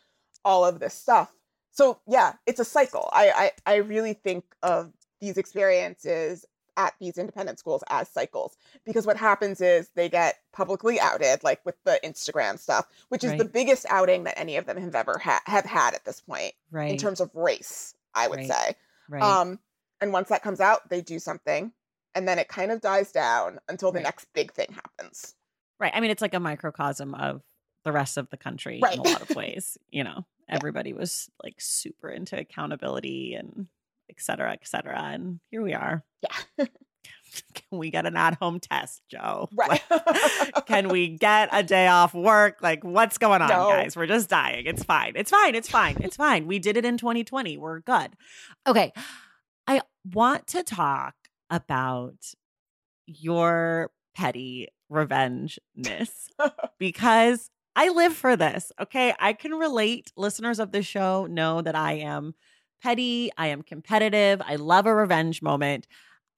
[0.44, 1.32] all of this stuff.
[1.70, 3.08] So yeah, it's a cycle.
[3.12, 6.44] I, I I really think of these experiences
[6.76, 11.60] at these independent schools as cycles because what happens is they get publicly outed, like
[11.66, 15.18] with the Instagram stuff, which is the biggest outing that any of them have ever
[15.18, 17.94] had have had at this point right in terms of race.
[18.14, 18.46] I would Right.
[18.48, 18.76] say.
[19.08, 19.58] right Um,
[20.00, 21.72] and once that comes out, they do something,
[22.14, 24.04] and then it kind of dies down until the Right.
[24.04, 25.34] next big thing happens.
[25.80, 27.42] right i mean it's like a microcosm of
[27.84, 28.94] the rest of the country Right.
[28.94, 30.24] in a lot of ways you know?
[30.50, 33.66] Everybody was like super into accountability and
[34.10, 36.02] et cetera et cetera and here we are.
[36.22, 36.66] Yeah.
[37.54, 39.48] can we get an at-home test joe?
[39.54, 39.82] Right.
[39.90, 42.62] Like, can we get a day off work?
[42.62, 43.68] Like what's going on No.
[43.68, 43.94] guys?
[43.96, 44.64] We're just dying.
[44.66, 45.12] It's fine.
[45.16, 45.54] It's fine.
[45.54, 45.98] It's fine.
[46.00, 46.46] It's fine.
[46.46, 48.12] We did it in 2020 we're good.
[48.66, 48.92] Okay.
[49.66, 51.14] I want to talk
[51.50, 52.16] about
[53.06, 56.28] your petty revengeness
[56.78, 58.72] because I live for this.
[58.80, 59.14] Okay.
[59.18, 60.12] I can relate.
[60.16, 62.34] Listeners of the show know that I am
[62.82, 65.86] petty, I am competitive, I love a revenge moment.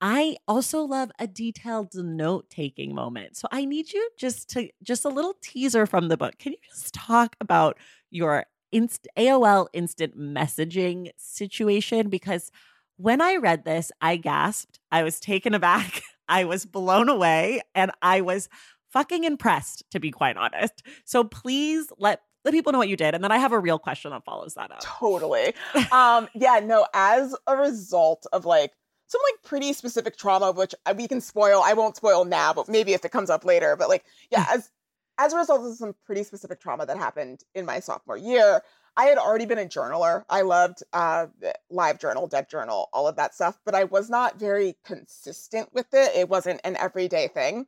[0.03, 3.37] I also love a detailed note taking moment.
[3.37, 6.37] So I need you just to just a little teaser from the book.
[6.39, 7.77] Can you just talk about
[8.09, 12.09] your inst- AOL instant messaging situation?
[12.09, 12.51] Because
[13.01, 14.79] when I read this, I gasped.
[14.91, 16.01] I was taken aback.
[16.27, 18.47] I was blown away and I was
[18.91, 20.83] fucking impressed, to be quite honest.
[21.03, 23.13] So please let let people know what you did.
[23.13, 24.79] And then I have a real question that follows that up.
[24.81, 25.53] totally.
[25.91, 28.71] Um, yeah, no, as a result of like
[29.07, 31.61] some like pretty specific trauma, which we can spoil.
[31.63, 33.75] I won't spoil now, but maybe if it comes up later.
[33.75, 34.69] But like, yeah, as
[35.17, 38.61] as a result of some pretty specific trauma that happened in my sophomore year,
[38.97, 40.23] I had already been a journaler.
[40.29, 41.27] I loved uh,
[41.69, 45.93] live journal, dead journal, all of that stuff, but I was not very consistent with
[45.93, 46.15] it.
[46.15, 47.67] It wasn't an everyday thing.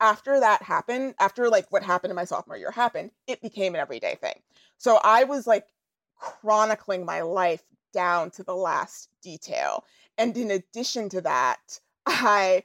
[0.00, 3.80] After that happened, after like what happened in my sophomore year happened, it became an
[3.80, 4.42] everyday thing.
[4.76, 5.66] So I was like
[6.16, 9.84] chronicling my life down to the last detail.
[10.18, 12.64] And in addition to that, I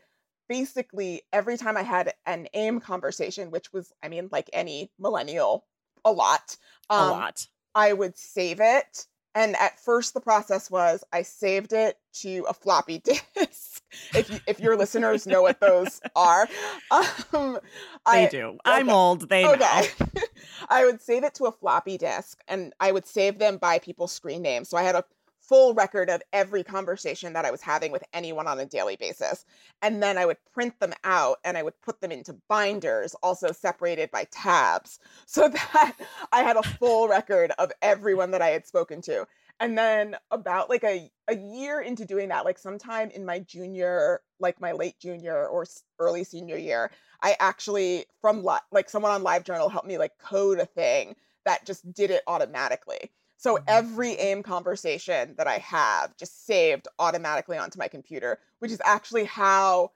[0.49, 5.65] basically every time I had an AIM conversation, which was, I mean, like any millennial,
[6.03, 6.57] a lot.
[6.89, 7.47] Um, a lot.
[7.75, 9.05] I would save it.
[9.33, 12.97] And at first, the process was I saved it to a floppy
[13.35, 13.81] disk.
[14.13, 16.47] if you, if your listeners know what those are,
[16.91, 17.57] um,
[18.11, 18.47] they I, do.
[18.47, 18.59] Okay.
[18.65, 19.29] I'm old.
[19.29, 19.87] They okay.
[19.99, 20.21] know.
[20.69, 24.11] I would save it to a floppy disk, and I would save them by people's
[24.11, 24.67] screen names.
[24.67, 25.05] So I had a
[25.51, 29.43] full record of every conversation that I was having with anyone on a daily basis.
[29.81, 33.51] And then I would print them out and I would put them into binders, also
[33.51, 35.95] separated by tabs, so that
[36.31, 39.27] I had a full record of everyone that I had spoken to.
[39.59, 44.21] And then about like a, a year into doing that, like sometime in my junior,
[44.39, 45.65] like my late junior or
[45.99, 50.59] early senior year, I actually from li- like someone on LiveJournal helped me like code
[50.59, 53.11] a thing that just did it automatically.
[53.41, 58.79] So every AIM conversation that I have just saved automatically onto my computer, which is
[58.85, 59.93] actually how,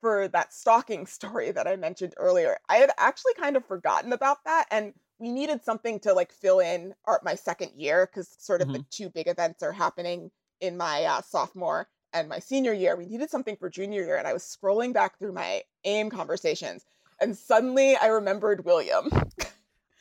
[0.00, 4.42] for that stalking story that I mentioned earlier, I had actually kind of forgotten about
[4.44, 4.66] that.
[4.72, 8.66] And we needed something to like fill in our, my second year because sort of
[8.66, 8.78] mm-hmm.
[8.78, 12.96] the two big events are happening in my uh, sophomore and my senior year.
[12.96, 14.16] We needed something for junior year.
[14.16, 16.84] And I was scrolling back through my AIM conversations
[17.20, 19.10] and suddenly I remembered William.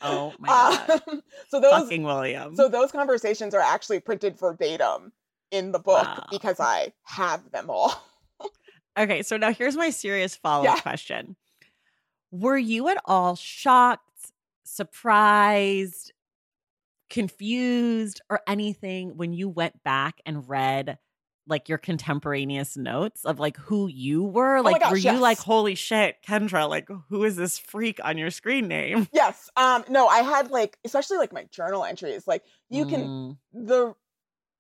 [0.01, 1.01] Oh my god!
[1.07, 2.55] Um, so those fucking William.
[2.55, 5.11] So those conversations are actually printed verbatim
[5.51, 6.25] in the book wow.
[6.31, 7.93] because I have them all.
[8.99, 10.81] okay, so now here's my serious follow up yeah.
[10.81, 11.35] question:
[12.31, 14.31] Were you at all shocked,
[14.63, 16.13] surprised,
[17.09, 20.97] confused, or anything when you went back and read?
[21.49, 24.57] Like your contemporaneous notes of like who you were?
[24.57, 28.17] Oh like, gosh, were you like, holy shit, Kendra, like, who is this freak on
[28.17, 29.07] your screen name?
[29.19, 29.49] Yes.
[29.57, 32.89] Um, no, I had like, especially like my journal entries, like, you mm.
[32.89, 33.95] can, the,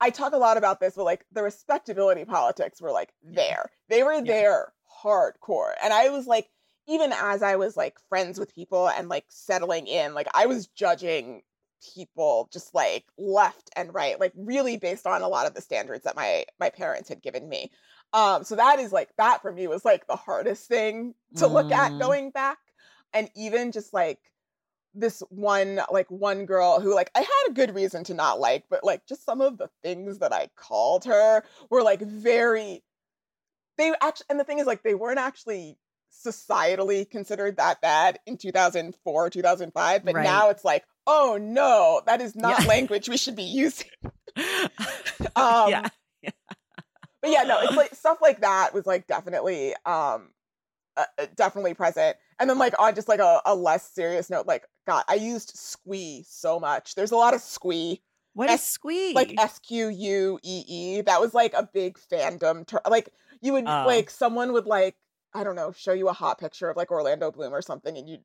[0.01, 3.69] I talk a lot about this, but like the respectability politics were like there.
[3.87, 4.21] They were yeah.
[4.21, 4.73] there
[5.03, 5.73] hardcore.
[5.81, 6.49] And I was like,
[6.87, 10.67] even as I was like friends with people and like settling in, like I was
[10.67, 11.43] judging
[11.95, 16.03] people just like left and right like really based on a lot of the standards
[16.03, 17.71] that my my parents had given me
[18.13, 21.51] um so that is like that for me was like the hardest thing to mm.
[21.51, 21.99] look at mm.
[21.99, 22.57] going back
[23.13, 24.19] and even just like
[24.93, 28.65] this one like one girl who like I had a good reason to not like
[28.69, 32.83] but like just some of the things that I called her were like very
[33.77, 35.77] they actually and the thing is like they weren't actually
[36.25, 40.23] societally considered that bad in 2004 2005 but right.
[40.23, 42.67] now it's like oh no that is not yeah.
[42.67, 43.89] language we should be using
[45.35, 45.87] um yeah.
[46.21, 46.29] yeah.
[47.21, 50.29] but yeah no it's like stuff like that was like definitely um
[50.95, 54.45] uh, uh, definitely present and then like on just like a, a less serious note
[54.45, 58.01] like god i used squee so much there's a lot of squee
[58.33, 63.09] what S- is squee like s-q-u-e-e that was like a big fandom ter- like
[63.41, 63.83] you would oh.
[63.87, 64.95] like someone would like
[65.33, 68.09] I don't know, show you a hot picture of like Orlando Bloom or something, and
[68.09, 68.17] you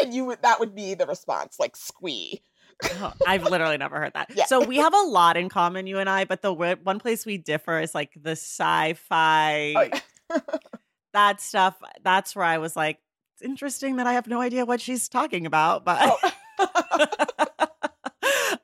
[0.00, 2.42] and you would that would be the response, like squee.
[2.84, 4.28] oh, I've literally never heard that.
[4.36, 4.46] Yeah.
[4.46, 7.38] So we have a lot in common, you and I, but the one place we
[7.38, 9.74] differ is like the sci-fi.
[9.76, 10.40] Oh, yeah.
[11.14, 11.76] that stuff.
[12.02, 12.98] That's where I was like,
[13.34, 16.18] it's interesting that I have no idea what she's talking about, but.
[16.58, 16.58] Oh.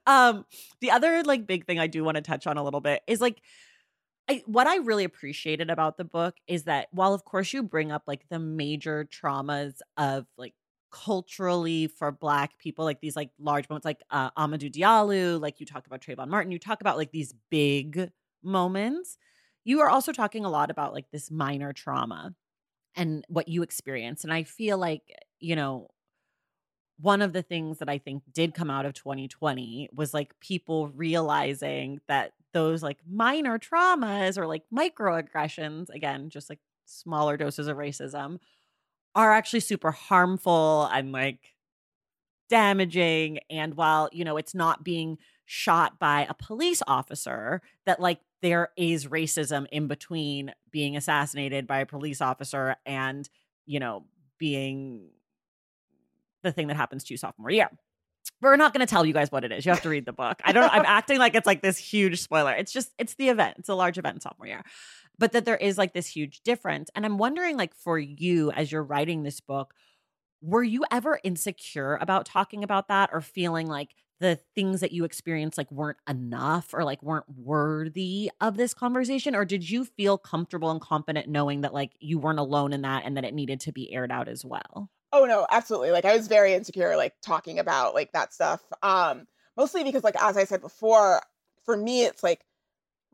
[0.07, 0.45] um,
[0.81, 3.21] the other like big thing I do want to touch on a little bit is
[3.21, 3.41] like
[4.29, 7.91] I, what I really appreciated about the book is that while of course you bring
[7.91, 10.55] up like the major traumas of like
[10.91, 15.67] culturally for black people like these like large moments like uh, Amadou Diallo like you
[15.67, 18.11] talk about Trayvon Martin you talk about like these big
[18.43, 19.17] moments
[19.65, 22.35] you are also talking a lot about like this minor trauma
[22.95, 25.03] and what you experience and I feel like
[25.41, 25.89] you know
[27.01, 30.89] one of the things that I think did come out of 2020 was like people
[30.89, 37.77] realizing that those like minor traumas or like microaggressions, again, just like smaller doses of
[37.77, 38.39] racism,
[39.15, 41.55] are actually super harmful and like
[42.49, 43.39] damaging.
[43.51, 48.71] And while, you know, it's not being shot by a police officer, that like there
[48.77, 53.29] is racism in between being assassinated by a police officer and,
[53.67, 54.05] you know,
[54.39, 55.09] being
[56.43, 57.71] the thing that happens to you sophomore year
[58.41, 59.65] we're not going to tell you guys what it is.
[59.65, 60.41] You have to read the book.
[60.45, 60.73] I don't.
[60.73, 62.53] I'm acting like it's like this huge spoiler.
[62.53, 63.57] It's just it's the event.
[63.59, 64.63] It's a large event in sophomore year,
[65.19, 66.91] but that there is like this huge difference.
[66.95, 69.75] And I'm wondering, like for you as you're writing this book,
[70.41, 75.05] were you ever insecure about talking about that, or feeling like the things that you
[75.05, 80.17] experienced like weren't enough or like weren't worthy of this conversation or did you feel
[80.17, 83.59] comfortable and confident knowing that like you weren't alone in that and that it needed
[83.59, 85.91] to be aired out as well Oh no, absolutely.
[85.91, 88.63] Like I was very insecure like talking about like that stuff.
[88.83, 91.21] Um mostly because like as I said before,
[91.65, 92.45] for me it's like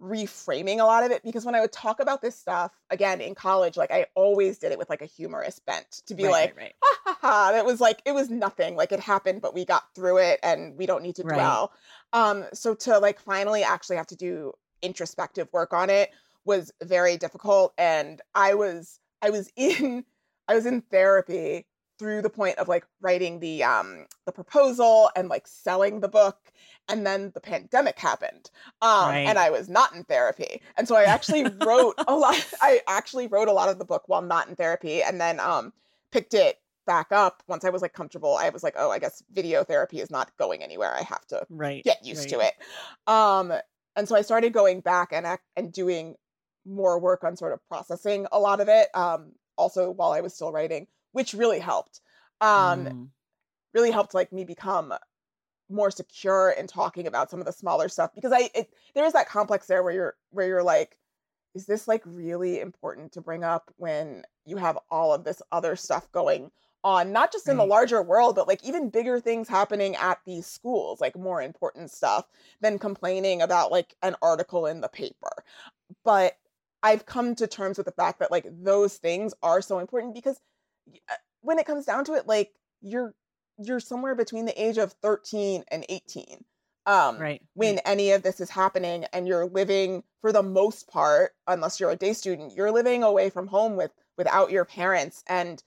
[0.00, 3.34] reframing a lot of it because when I would talk about this stuff again in
[3.34, 6.54] college, like I always did it with like a humorous bent to be Right, like,
[6.56, 6.74] right, right.
[6.82, 7.58] ha ha ha.
[7.58, 8.76] It was like it was nothing.
[8.76, 11.72] Like it happened, but we got through it and we don't need to dwell.
[12.12, 16.10] Um, so to like finally actually have to do introspective work on it
[16.44, 17.74] was very difficult.
[17.78, 20.04] And I was I was in
[20.48, 21.66] I was in therapy
[21.98, 26.38] through the point of like writing the um the proposal and like selling the book
[26.88, 28.50] and then the pandemic happened
[28.82, 29.26] um Right.
[29.26, 33.26] and i was not in therapy and so i actually wrote a lot i actually
[33.26, 35.72] wrote a lot of the book while not in therapy and then um
[36.12, 39.22] picked it back up once i was like comfortable i was like oh i guess
[39.32, 41.82] video therapy is not going anywhere i have to Right.
[41.84, 42.54] get used to it.
[43.06, 43.52] Um,
[43.96, 46.14] and so I started going back and and doing
[46.64, 48.88] more work on sort of processing a lot of it.
[48.94, 52.00] Um, also while I was still writing, which really helped.
[52.40, 53.10] Um, Mm.
[53.74, 54.94] really helped like me become
[55.70, 59.12] more secure in talking about some of the smaller stuff because I it, there is
[59.12, 60.96] that complex there where you're where you're like,
[61.54, 65.76] is this like really important to bring up when you have all of this other
[65.76, 66.50] stuff going
[66.84, 70.46] on, not just in the larger world, but like even bigger things happening at these
[70.46, 72.26] schools, like more important stuff
[72.60, 75.30] than complaining about like an article in the paper.
[76.04, 76.36] But
[76.82, 80.40] I've come to terms with the fact that like those things are so important because
[81.40, 83.14] when it comes down to it, like you're
[83.58, 86.44] you're somewhere between the age of 13 and 18
[86.86, 87.42] um Right.
[87.54, 87.82] when right.
[87.84, 91.96] any of this is happening and you're living for the most part unless you're a
[91.96, 95.62] day student you're living away from home with without your parents and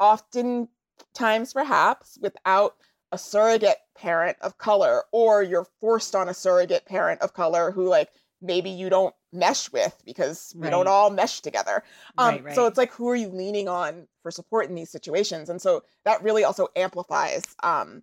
[0.00, 0.68] often
[1.14, 2.76] times perhaps without
[3.12, 7.88] a surrogate parent of color or you're forced on a surrogate parent of color who
[7.88, 11.82] like maybe you don't mesh with because we don't all mesh together
[12.16, 12.54] um, right, right.
[12.54, 15.82] so it's like who are you leaning on for support in these situations and so
[16.04, 18.02] that really also amplifies um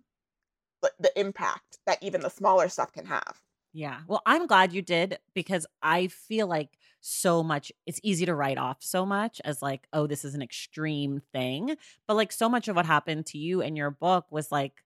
[0.82, 3.36] the, the impact that even the smaller stuff can have
[3.76, 3.98] Yeah.
[4.06, 8.56] Well, I'm glad you did because I feel like so much it's easy to write
[8.56, 11.76] off so much as like, oh, this is an extreme thing.
[12.08, 14.82] But like so much of what happened to you in your book was like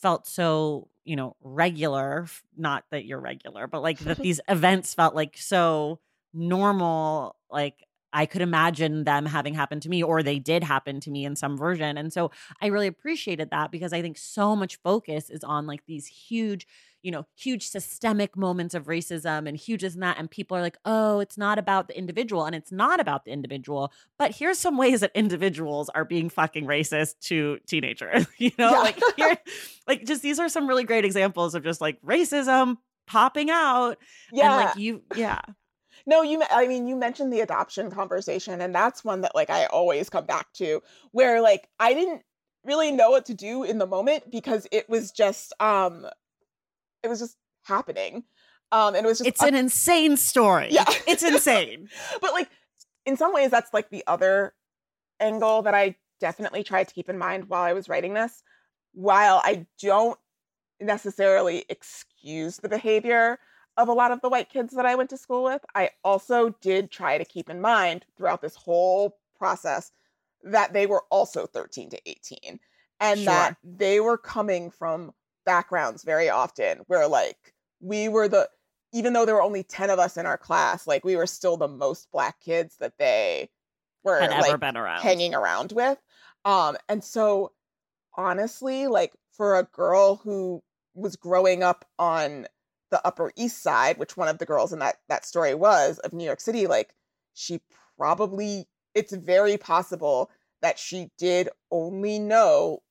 [0.00, 2.26] felt so, you know, regular.
[2.56, 6.00] Not that you're regular, but like that these events felt like so
[6.32, 7.36] normal.
[7.50, 11.24] Like I could imagine them having happened to me or they did happen to me
[11.24, 11.96] in some version.
[11.96, 15.84] And so I really appreciated that because I think so much focus is on like
[15.86, 16.66] these huge
[17.02, 20.18] you know, huge systemic moments of racism and huge and that.
[20.18, 22.44] And people are like, oh, it's not about the individual.
[22.44, 23.92] And it's not about the individual.
[24.18, 28.26] But here's some ways that individuals are being fucking racist to teenagers.
[28.38, 28.78] you know, Yeah.
[28.78, 29.38] like here,
[29.88, 33.96] like just these are some really great examples of just like racism popping out.
[34.32, 35.40] yeah And like you, yeah.
[36.06, 36.42] No, you.
[36.50, 40.24] I mean, you mentioned the adoption conversation, and that's one that like I always come
[40.24, 40.82] back to,
[41.12, 42.22] where like I didn't
[42.64, 46.06] really know what to do in the moment because it was just, um,
[47.02, 48.24] it was just happening,
[48.72, 49.28] um, and it was just.
[49.28, 50.68] It's an insane story.
[50.70, 50.84] Yeah.
[51.06, 51.88] It's insane.
[52.20, 52.48] but like,
[53.06, 54.54] in some ways, that's like the other
[55.18, 58.42] angle that I definitely tried to keep in mind while I was writing this.
[58.92, 60.18] While I don't
[60.80, 63.38] necessarily excuse the behavior
[63.76, 66.50] of a lot of the white kids that I went to school with, I also
[66.60, 69.92] did try to keep in mind throughout this whole process
[70.42, 72.60] that they were also 13 to 18
[73.00, 75.12] and that they were coming from
[75.50, 78.48] backgrounds very often where like we were the
[78.92, 81.56] even though there were only 10 of us in our class like we were still
[81.56, 83.50] the most black kids that they
[84.04, 85.00] were Had ever like been around.
[85.00, 85.98] hanging around with.
[86.44, 87.52] Um, and so
[88.16, 90.62] honestly, like for a girl who
[90.94, 92.46] was growing up on
[92.90, 96.12] the Upper East Side, which one of the girls in that that story was of
[96.12, 96.94] New York City, like
[97.34, 97.60] she
[97.98, 100.30] probably it's very possible
[100.62, 102.82] that she did only know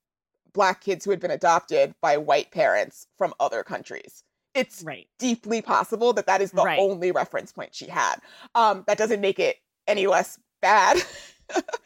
[0.54, 4.24] black kids who had been adopted by white parents from other countries.
[4.56, 5.08] It's Right.
[5.20, 6.80] deeply possible that that is the Right.
[6.80, 8.16] only reference point she had.
[8.56, 9.58] Um, that doesn't make it
[9.88, 10.98] any less bad.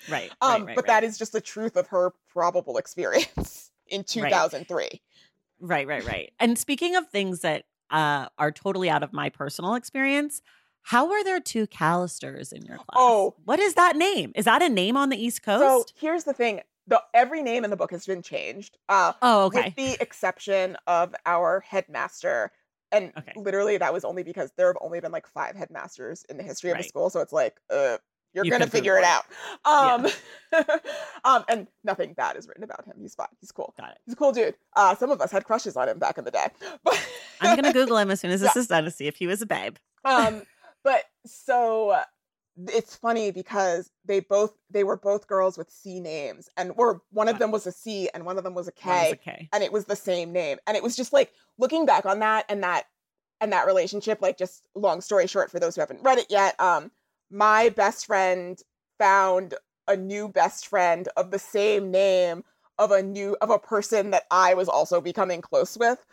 [0.10, 0.30] Right.
[0.42, 5.02] Um, right, right, but that is just the truth of her probable experience in 2003.
[5.62, 6.34] Right, right, right.
[6.38, 10.42] And speaking of things that uh, are totally out of my personal experience,
[10.82, 12.96] how are there two Callisters in your class?
[12.96, 13.36] Oh.
[13.46, 14.34] what is that name?
[14.36, 15.90] Is that a name on the East Coast?
[15.90, 19.46] So here's the thing: the every name in the book has been changed, uh, oh,
[19.46, 19.66] okay.
[19.66, 22.52] with the exception of our headmaster.
[22.92, 23.34] And Okay.
[23.36, 26.70] literally, that was only because there have only been like five headmasters in the history
[26.72, 27.10] of the school.
[27.10, 27.98] So it's like, uh,
[28.34, 29.26] you're You gonna figure it out.
[29.66, 30.08] Um,
[31.24, 32.94] um, and nothing bad is written about him.
[33.00, 33.28] He's fine.
[33.40, 33.74] He's cool.
[33.78, 33.98] Got it.
[34.06, 34.56] He's a cool dude.
[34.76, 36.48] Uh, some of us had crushes on him back in the day.
[36.84, 37.00] But
[37.42, 38.62] I'm gonna Google him as soon as this Yeah.
[38.62, 39.78] is done to see if he was a babe.
[40.06, 40.44] um
[40.84, 42.04] but so uh,
[42.68, 47.28] it's funny because they both they were both girls with c names and or one
[47.28, 49.50] of them was a c and one of them was a k a K.
[49.52, 52.46] and it was the same name and it was just like looking back on that
[52.50, 52.86] and that
[53.44, 56.60] and that relationship, like just long story short, for those who haven't read it yet,
[56.62, 56.90] um,
[57.30, 58.58] my best friend
[58.98, 59.54] found
[59.88, 62.46] a new best friend of the same name
[62.80, 66.04] of a new of a person that I was also becoming close with,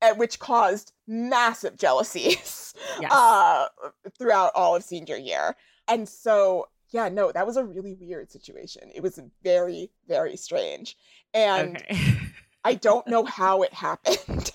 [0.00, 3.12] at which caused massive jealousies yes.
[3.12, 3.66] uh,
[4.18, 5.56] throughout all of senior year.
[5.88, 8.90] And so, yeah, no, that was a really weird situation.
[8.94, 10.96] It was very, very strange,
[11.34, 11.98] and okay.
[12.64, 14.52] I don't know how it happened.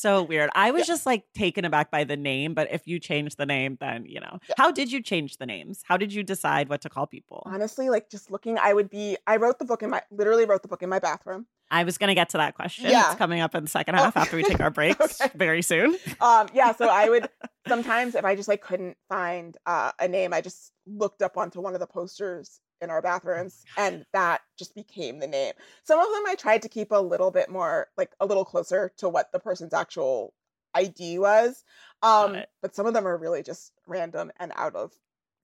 [0.00, 0.50] So weird.
[0.54, 0.94] I was yeah.
[0.94, 4.20] just like taken aback by the name, but if you change the name, then you
[4.20, 4.38] know.
[4.48, 4.54] Yeah.
[4.56, 5.82] How did you change the names?
[5.84, 7.42] How did you decide what to call people?
[7.46, 9.16] Honestly, like just looking, I would be.
[9.26, 11.46] I wrote the book in my literally wrote the book in my bathroom.
[11.70, 12.90] I was going to get to that question.
[12.90, 13.10] Yeah.
[13.10, 14.20] It's coming up in the second half oh.
[14.20, 15.30] after we take our breaks okay.
[15.36, 15.96] very soon.
[16.20, 16.74] Um, yeah.
[16.74, 17.28] So I would
[17.68, 21.60] sometimes, if I just like couldn't find uh, a name, I just looked up onto
[21.60, 25.52] one of the posters in our bathrooms and that just became the name.
[25.84, 28.92] Some of them i tried to keep a little bit more like a little closer
[28.98, 30.32] to what the person's actual
[30.74, 31.64] id was
[32.02, 34.92] um but some of them are really just random and out of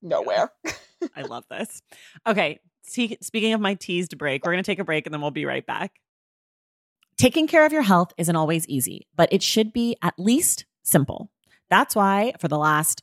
[0.02, 0.50] nowhere.
[1.16, 1.82] I love this.
[2.26, 5.30] Okay speaking of my teased break we're going to take a break and then we'll
[5.30, 5.92] be right back.
[7.16, 11.30] Taking care of your health isn't always easy but it should be at least simple.
[11.70, 13.02] That's why for the last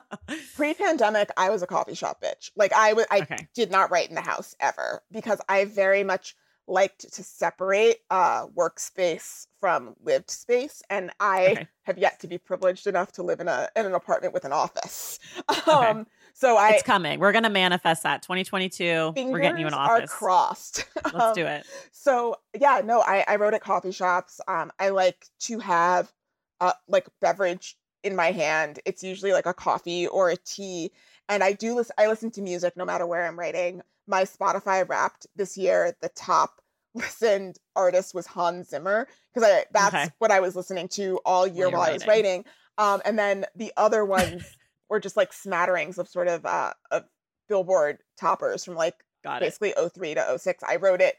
[0.56, 2.50] pre-pandemic, I was a coffee shop bitch.
[2.56, 3.48] Like I was, I okay.
[3.54, 6.36] did not write in the house ever because I very much
[6.70, 11.68] liked to separate uh, workspace from lived space, and I okay.
[11.84, 14.54] have yet to be privileged enough to live in a in an apartment with an
[14.54, 15.20] office.
[15.68, 16.08] Um,
[16.40, 17.20] So I it's coming.
[17.20, 19.14] We're gonna manifest that 2022.
[19.18, 20.10] We're getting you in fingers are office.
[20.12, 20.86] crossed.
[21.04, 21.66] Let's Um, do it.
[21.92, 24.40] So yeah, no, I, I wrote at coffee shops.
[24.48, 26.12] Um, I like to have
[26.62, 28.80] uh like beverage in my hand.
[28.86, 30.92] It's usually like a coffee or a tea.
[31.28, 33.82] And I do listen I listen to music no matter where I'm writing.
[34.08, 36.62] My Spotify wrapped this year, the top
[36.96, 39.10] listened artist was Hans Zimmer.
[39.34, 40.10] Because I that's Okay.
[40.20, 42.44] what I was listening to all year while I was writing.
[42.44, 42.46] writing.
[42.78, 44.44] Um, and then the other ones
[44.90, 47.06] were just like smatterings of sort of uh of
[47.48, 49.56] billboard toppers from like Got it.
[49.56, 50.64] basically 03 to 06.
[50.64, 51.16] I wrote it.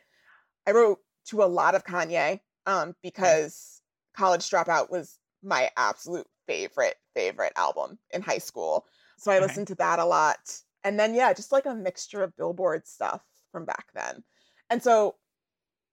[0.66, 3.82] I wrote to a lot of Kanye um, because
[4.14, 8.86] College Dropout was my absolute favorite, favorite album in high school.
[9.18, 9.40] So I Okay.
[9.40, 10.60] listened to that a lot.
[10.84, 14.24] And then, yeah, just like a mixture of Billboard stuff from back then.
[14.70, 15.16] And so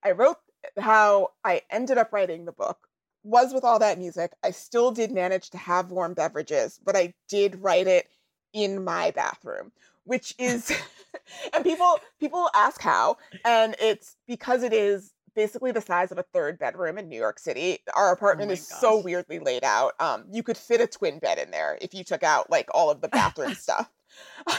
[0.04, 0.38] I wrote
[0.78, 2.87] how I ended up writing the book
[3.28, 4.32] was with all that music.
[4.44, 8.08] I still did manage to have warm beverages, but I did write it
[8.54, 9.72] in my bathroom,
[10.06, 10.72] which is
[11.54, 16.26] and people people ask how and it's because it is basically the size of a
[16.34, 17.80] third bedroom in New York City.
[17.96, 19.94] Our apartment my is so weirdly laid out.
[20.00, 22.90] Um you could fit a twin bed in there if you took out like all
[22.90, 23.90] of the bathroom stuff.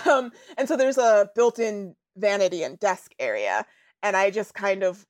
[0.06, 3.64] Um and so there's a built-in vanity and desk area
[4.02, 5.06] and I just kind of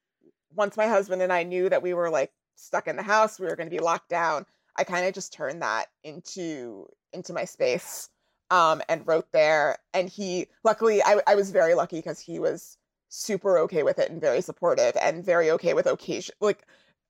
[0.55, 3.47] once my husband and I knew that we were like stuck in the house, we
[3.47, 4.47] were going to be locked down,
[4.77, 8.11] I kind of just turned that into into my space
[8.51, 12.77] um and wrote there and he luckily I I was very lucky because he was
[13.09, 16.65] super okay with it and very supportive and very okay with occasion like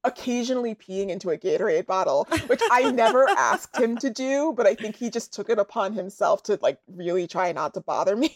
[0.05, 4.74] occasionally peeing into a Gatorade bottle, which I never asked him to do, but I
[4.74, 8.32] think he just took it upon himself to like really try not to bother me.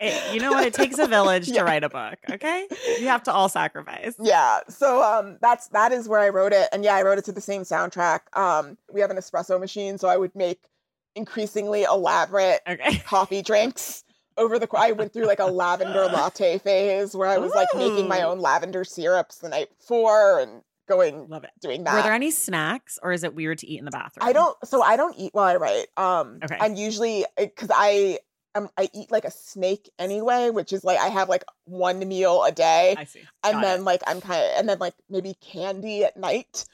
[0.00, 0.64] It- you know what?
[0.66, 1.60] It takes a village Yeah.
[1.60, 2.18] to write a book.
[2.30, 2.66] Okay,
[2.98, 4.14] you have to all sacrifice.
[4.20, 4.60] Yeah.
[4.68, 6.68] So um that's that is where I wrote it.
[6.72, 8.20] And yeah, I wrote it to the same soundtrack.
[8.36, 10.60] Um we have an espresso machine, so I would make
[11.14, 12.96] increasingly elaborate Okay.
[13.06, 14.02] coffee drinks
[14.36, 18.08] over the I went through like a lavender latte phase where I was like making
[18.08, 21.50] my own lavender syrups the night before and going Love it.
[21.62, 21.94] doing that.
[21.94, 24.26] Were there any snacks, or is it weird to eat in the bathroom?
[24.28, 25.86] I don't so I don't eat while I write.
[25.96, 26.58] Um Okay.
[26.60, 27.24] and usually
[27.56, 28.18] cuz I
[28.54, 32.44] um, I eat like a snake anyway, which is like I have like one meal
[32.44, 33.20] a day I see.
[33.42, 33.84] and Got then it.
[33.84, 36.64] like I'm kind of and then like maybe candy at night.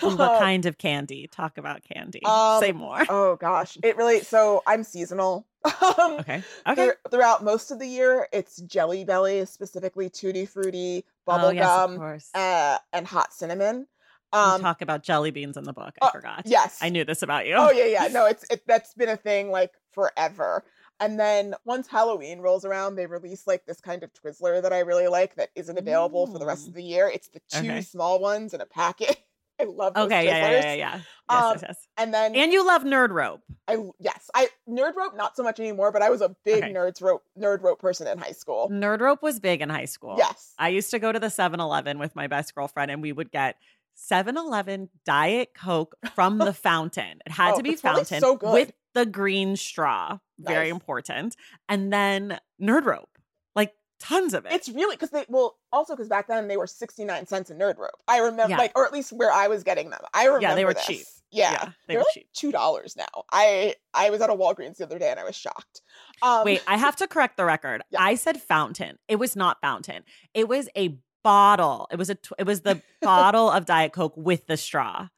[0.00, 1.28] what kind of candy?
[1.28, 2.24] Talk about candy.
[2.24, 3.04] Um, Say more.
[3.08, 5.46] oh gosh, it really so I'm seasonal.
[5.64, 6.42] um, Okay.
[6.66, 6.74] Okay.
[6.84, 11.64] through- throughout most of the year, it's Jelly Belly, specifically Tutti Frutti, oh bubble yes,
[11.68, 12.30] of gum, course.
[12.34, 13.86] uh, and hot cinnamon.
[14.30, 15.94] Um, talk about jelly beans in the book.
[16.02, 16.42] I uh, forgot.
[16.44, 17.54] yes, I knew this about you.
[17.56, 18.08] Oh yeah, yeah.
[18.12, 18.62] No, it's it.
[18.66, 20.64] That's been a thing like forever.
[21.00, 24.80] And then once Halloween rolls around, they release like this kind of Twizzler that I
[24.80, 27.08] really like that isn't available for the rest of the year.
[27.12, 27.82] It's the two Okay.
[27.82, 29.16] small ones in a packet.
[29.60, 30.26] I love those Okay.
[30.26, 30.30] Twizzlers.
[30.30, 30.50] Yeah.
[30.50, 30.60] Yeah.
[30.60, 30.74] Yeah.
[30.74, 31.00] Yeah.
[31.30, 31.42] Yes.
[31.44, 31.62] Um, yes.
[31.66, 31.88] Yes.
[31.98, 33.42] And then And you love Nerd Rope.
[33.68, 36.72] I yes, I nerd rope not so much anymore, but I was a big Okay.
[36.72, 38.68] nerds rope nerd rope person in high school.
[38.70, 40.14] Nerd Rope was big in high school.
[40.16, 40.54] Yes.
[40.58, 43.30] I used to go to the 7 Eleven with my best girlfriend, and we would
[43.30, 43.56] get
[43.94, 47.18] 7 Eleven Diet Coke from the fountain.
[47.26, 50.18] It had Oh, to be fountain so with the green straw.
[50.38, 50.72] Very Nice.
[50.72, 51.36] important.
[51.68, 53.10] And then Nerd Rope,
[53.56, 54.52] like tons of it.
[54.52, 57.54] It's really because they well also because back then they were sixty nine cents a
[57.54, 57.90] nerd rope.
[58.06, 58.58] I remember Yeah.
[58.58, 60.00] like or at least where I was getting them.
[60.14, 60.86] I remember Yeah, they were this.
[60.86, 61.06] cheap.
[61.30, 62.28] Yeah, Yeah, they they're were like cheap.
[62.32, 63.24] two dollars now.
[63.32, 65.82] I I was at a Walgreens the other day and I was shocked.
[66.22, 67.82] Um, Wait, I have to correct the record.
[67.90, 68.00] Yeah.
[68.02, 68.98] I said fountain.
[69.08, 70.04] It was not fountain.
[70.34, 71.86] It was a bottle.
[71.90, 72.14] It was a.
[72.14, 75.08] Tw- it was the bottle of Diet Coke with the straw.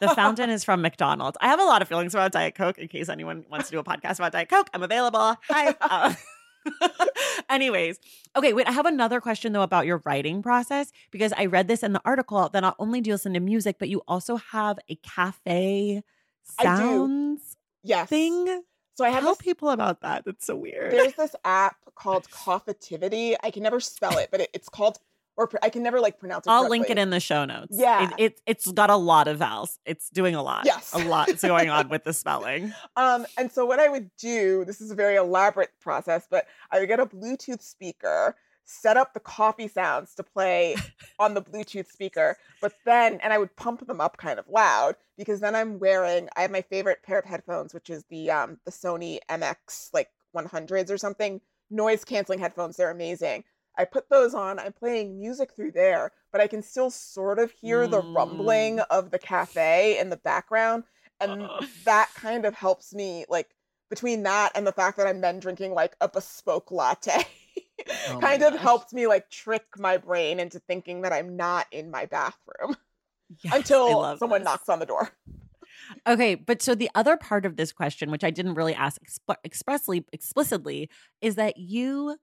[0.00, 1.38] The fountain is from McDonald's.
[1.40, 2.78] I have a lot of feelings about Diet Coke.
[2.78, 5.36] In case anyone wants to do a podcast about Diet Coke, I'm available.
[5.48, 5.74] Hi.
[5.80, 6.14] Uh,
[7.50, 7.98] anyways,
[8.36, 8.52] okay.
[8.52, 11.92] Wait, I have another question though about your writing process because I read this in
[11.92, 14.96] the article that not only do you listen to music, but you also have a
[14.96, 16.02] cafe
[16.42, 18.08] sounds yes.
[18.08, 18.62] thing.
[18.94, 20.24] So I have Tell this, people about that.
[20.24, 20.92] That's so weird.
[20.92, 23.36] there's this app called Coffitivity.
[23.42, 24.98] I can never spell it, but it, it's called
[25.38, 26.50] or pr- I can never like pronounce it.
[26.50, 27.76] I'll link it in the show notes.
[27.78, 28.10] Yeah.
[28.10, 29.78] It, it, it's got a lot of vowels.
[29.86, 30.66] It's doing a lot.
[30.66, 30.92] Yes.
[30.92, 32.74] A lot is going on with the spelling.
[32.96, 36.80] Um, and so what I would do, this is a very elaborate process, but I
[36.80, 38.34] would get a Bluetooth speaker,
[38.64, 40.74] set up the coffee sounds to play
[41.20, 44.96] on the Bluetooth speaker, but then and I would pump them up kind of loud
[45.16, 48.58] because then I'm wearing I have my favorite pair of headphones, which is the um
[48.64, 52.76] the Sony MX like 100s or something, noise canceling headphones.
[52.76, 53.44] They're amazing.
[53.78, 57.52] I put those on, I'm playing music through there, but I can still sort of
[57.52, 58.86] hear the rumbling mm.
[58.90, 60.84] of the cafe in the background
[61.20, 61.64] and Ugh.
[61.84, 63.50] that kind of helps me like
[63.90, 67.24] between that and the fact that I'm then drinking like a bespoke latte
[68.08, 68.62] Oh kind of gosh.
[68.62, 72.76] helps me like trick my brain into thinking that I'm not in my bathroom
[73.44, 74.46] Yes, until someone this.
[74.46, 75.10] knocks on the door.
[76.06, 79.36] Okay, but so the other part of this question, which I didn't really ask exp-
[79.44, 82.16] expressly, explicitly, is that you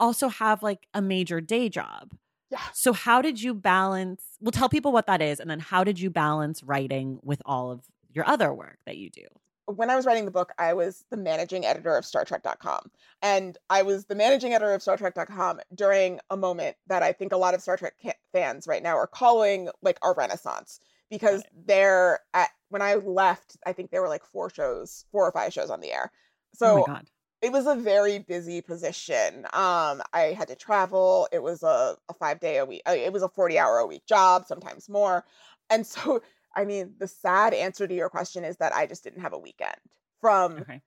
[0.00, 2.14] also have like a major day job.
[2.50, 2.60] Yeah.
[2.72, 4.22] So how did you balance?
[4.40, 7.70] Well, tell people what that is, and then how did you balance writing with all
[7.70, 9.24] of your other work that you do?
[9.68, 12.90] when I was writing the book, I was the managing editor of Star Trek.com.
[13.20, 17.32] And I was the managing editor of Star Trek.com during a moment that I think
[17.32, 17.94] a lot of Star Trek
[18.32, 20.80] fans right now are calling like our renaissance
[21.10, 21.66] because right.
[21.66, 25.52] they're at, when I left, I think there were like four shows, four or five
[25.52, 26.10] shows on the air.
[26.12, 26.98] Oh so oh
[27.40, 29.44] it was a very busy position.
[29.52, 31.28] Um, I had to travel.
[31.32, 33.86] It was a, a five day a week, uh, it was a 40 hour a
[33.86, 35.24] week job, sometimes more.
[35.70, 36.22] And so
[36.54, 39.38] I mean, the sad answer to your question is that I just didn't have a
[39.38, 39.76] weekend
[40.20, 40.82] from okay.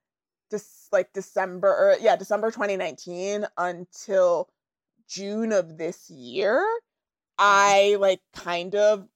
[0.50, 4.50] just like December or yeah, December 2019 until
[5.08, 6.60] June of this year.
[6.60, 7.96] Mm-hmm.
[7.96, 9.08] I like kind of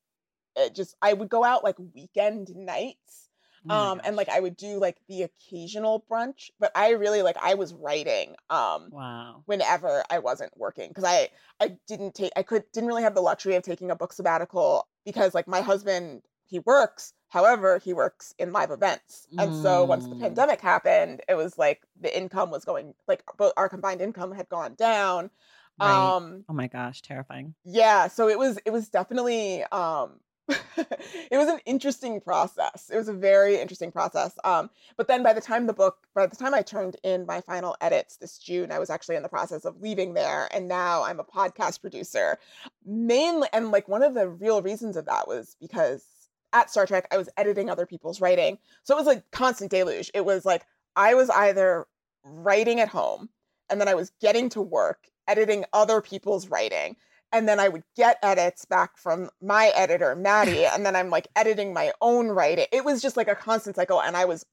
[0.55, 3.24] eh, just I would go out like weekend nights.
[3.70, 7.38] Oh um and like I would do like the occasional brunch, but I really like
[7.41, 12.43] I was writing um wow whenever I wasn't working because I I didn't take I
[12.43, 16.22] could didn't really have the luxury of taking a book sabbatical because like my husband
[16.45, 17.13] he works.
[17.30, 19.28] However, he works in live events.
[19.38, 20.22] And so once the mm.
[20.22, 24.47] pandemic happened, it was like the income was going like both our combined income had
[24.47, 25.32] gone down.
[25.80, 26.16] Right.
[26.16, 27.55] Um oh my gosh, terrifying.
[27.66, 30.20] Yeah, so it was it was definitely um
[30.78, 32.89] it was an interesting process.
[32.93, 34.38] It was a very interesting process.
[34.43, 37.41] Um, but then by the time the book, by the time I turned in my
[37.41, 40.48] final edits this June, I was actually in the process of leaving there.
[40.54, 42.38] And now I'm a podcast producer.
[42.86, 46.06] Mainly, and like one of the real reasons of that was because
[46.54, 48.58] at Star Trek, I was editing other people's writing.
[48.84, 50.12] So it was like constant deluge.
[50.14, 50.66] It was like
[50.96, 51.88] I was either
[52.24, 53.30] writing at home
[53.70, 56.96] and then I was getting to work, editing other people's writing.
[57.36, 61.27] And then I would get edits back from my editor, Maddie, and then I'm like
[61.36, 62.67] editing my own writing.
[62.71, 64.45] It was just like a constant cycle, and I was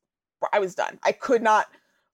[0.52, 0.98] I was done.
[1.04, 1.66] I could not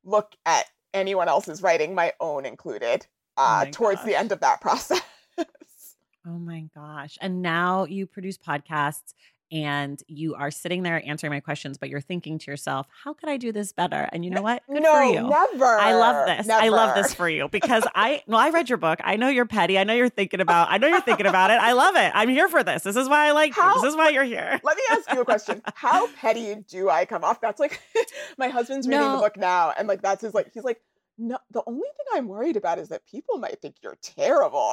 [0.04, 3.06] look at anyone else's writing, my own included,
[3.38, 4.06] oh uh, oh towards gosh.
[4.06, 5.00] the end of that process.
[5.38, 7.16] oh my gosh.
[7.22, 9.14] And now you produce podcasts
[9.50, 13.28] and you are sitting there answering my questions, but you're thinking to yourself, how could
[13.28, 14.08] I do this better?
[14.12, 14.62] And you know what?
[14.66, 15.64] Good no, never.
[15.64, 16.46] I love this.
[16.46, 16.64] Never.
[16.64, 19.00] I love this for you because I, well, I read your book.
[19.02, 19.78] I know you're petty.
[19.78, 21.54] I know you're thinking about, I know you're thinking about it.
[21.60, 22.12] I love it.
[22.14, 22.82] I'm here for this.
[22.82, 23.82] This is why I like how, you.
[23.82, 24.60] This is why you're here.
[24.62, 25.62] Let me ask you a question.
[25.74, 27.40] How petty do I come off?
[27.40, 27.80] That's like,
[28.38, 29.16] my husband's reading no.
[29.16, 29.72] the book now.
[29.76, 30.80] And like, that's his, like, he's like,
[31.20, 34.72] no, the only thing I'm worried about is that people might think you're terrible.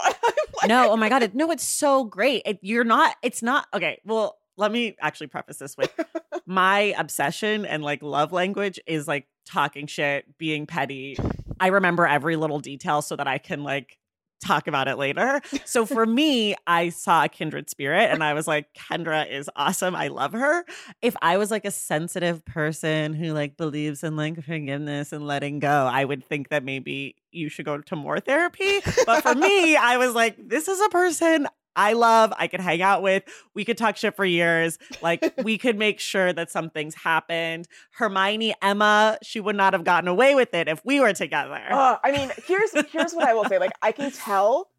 [0.62, 1.24] like, no, oh my God.
[1.24, 2.44] It, no, it's so great.
[2.46, 4.00] It, you're not, it's not, okay.
[4.06, 5.94] Well, let me actually preface this with
[6.46, 11.18] my obsession and like love language is like talking shit, being petty.
[11.60, 13.98] I remember every little detail so that I can like
[14.44, 15.42] talk about it later.
[15.66, 19.96] So for me, I saw a kindred spirit and I was like, Kendra is awesome.
[19.96, 20.66] I love her.
[21.02, 25.60] If I was like a sensitive person who like believes in like forgiveness and letting
[25.60, 28.82] go, I would think that maybe you should go to more therapy.
[29.06, 32.82] But for me, I was like, this is a person I love, I could hang
[32.82, 33.24] out with.
[33.54, 34.78] We could talk shit for years.
[35.02, 37.68] Like we could make sure that something's happened.
[37.92, 41.62] Hermione, Emma, she would not have gotten away with it if we were together.
[41.70, 43.60] Uh, I mean, here's here's what I will say.
[43.60, 44.70] Like I can tell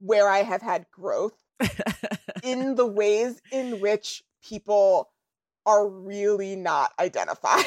[0.00, 1.34] where I have had growth
[2.42, 5.10] in the ways in which people
[5.66, 7.64] are really not identified.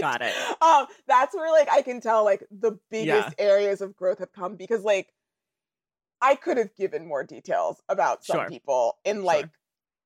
[0.00, 0.32] Got it.
[0.62, 3.44] um, that's where like I can tell like the biggest yeah.
[3.44, 5.12] areas of growth have come because like
[6.26, 8.48] I could have given more details about some sure.
[8.48, 9.50] people in like sure.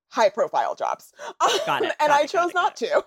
[0.09, 1.11] high profile jobs.
[1.65, 1.93] Got it.
[1.99, 3.03] and got I it, chose not to.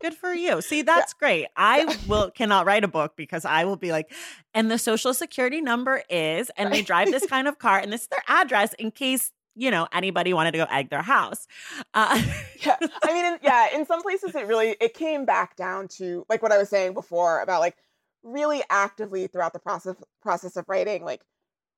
[0.00, 0.62] Good for you.
[0.62, 1.18] See, that's yeah.
[1.18, 1.46] great.
[1.54, 1.96] I yeah.
[2.08, 4.10] will cannot write a book because I will be like,
[4.54, 8.02] and the social security number is, and they drive this kind of car, and this
[8.02, 11.46] is their address in case you know anybody wanted to go egg their house.
[11.92, 12.22] Uh-
[12.64, 16.24] yeah, I mean, in, yeah, in some places it really it came back down to
[16.30, 17.76] like what I was saying before about like
[18.22, 21.20] really actively throughout the process process of writing, like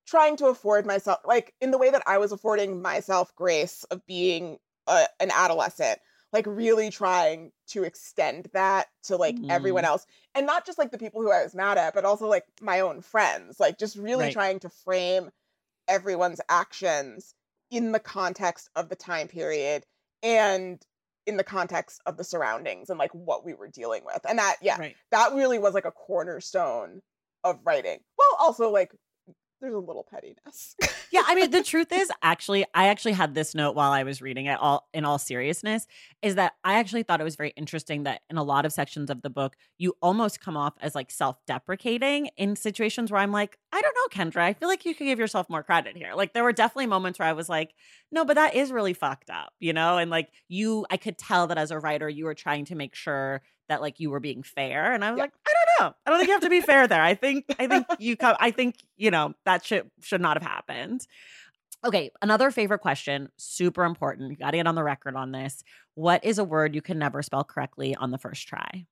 [0.09, 4.05] trying to afford myself like in the way that I was affording myself grace of
[4.07, 5.99] being a, an adolescent
[6.33, 9.51] like really trying to extend that to like mm.
[9.51, 12.27] everyone else and not just like the people who I was mad at but also
[12.27, 14.33] like my own friends like just really right.
[14.33, 15.31] trying to frame
[15.87, 17.35] everyone's actions
[17.71, 19.85] in the context of the time period
[20.23, 20.81] and
[21.27, 24.57] in the context of the surroundings and like what we were dealing with and that
[24.63, 24.97] yeah right.
[25.11, 27.03] that really was like a cornerstone
[27.45, 28.93] of writing well also like
[29.61, 30.77] there's a little pettiness.
[31.11, 34.23] yeah, I mean the truth is actually I actually had this note while I was
[34.23, 35.87] reading it all in all seriousness
[36.23, 39.11] is that I actually thought it was very interesting that in a lot of sections
[39.11, 43.59] of the book you almost come off as like self-deprecating in situations where I'm like,
[43.73, 46.15] I don't know, Kendra, I feel like you could give yourself more credit here.
[46.15, 47.75] Like there were definitely moments where I was like,
[48.11, 49.99] no, but that is really fucked up, you know?
[49.99, 52.95] And like you I could tell that as a writer you were trying to make
[52.95, 55.25] sure that like you were being fair and I was yeah.
[55.25, 55.95] like, I don't know.
[56.05, 57.03] I don't think you have to be fair there.
[57.03, 60.49] I think I think you come I think, you know, that shit should not have
[60.49, 61.07] happened.
[61.85, 64.31] Okay, another favorite question, super important.
[64.31, 65.63] You got to get on the record on this.
[65.95, 68.87] What is a word you can never spell correctly on the first try?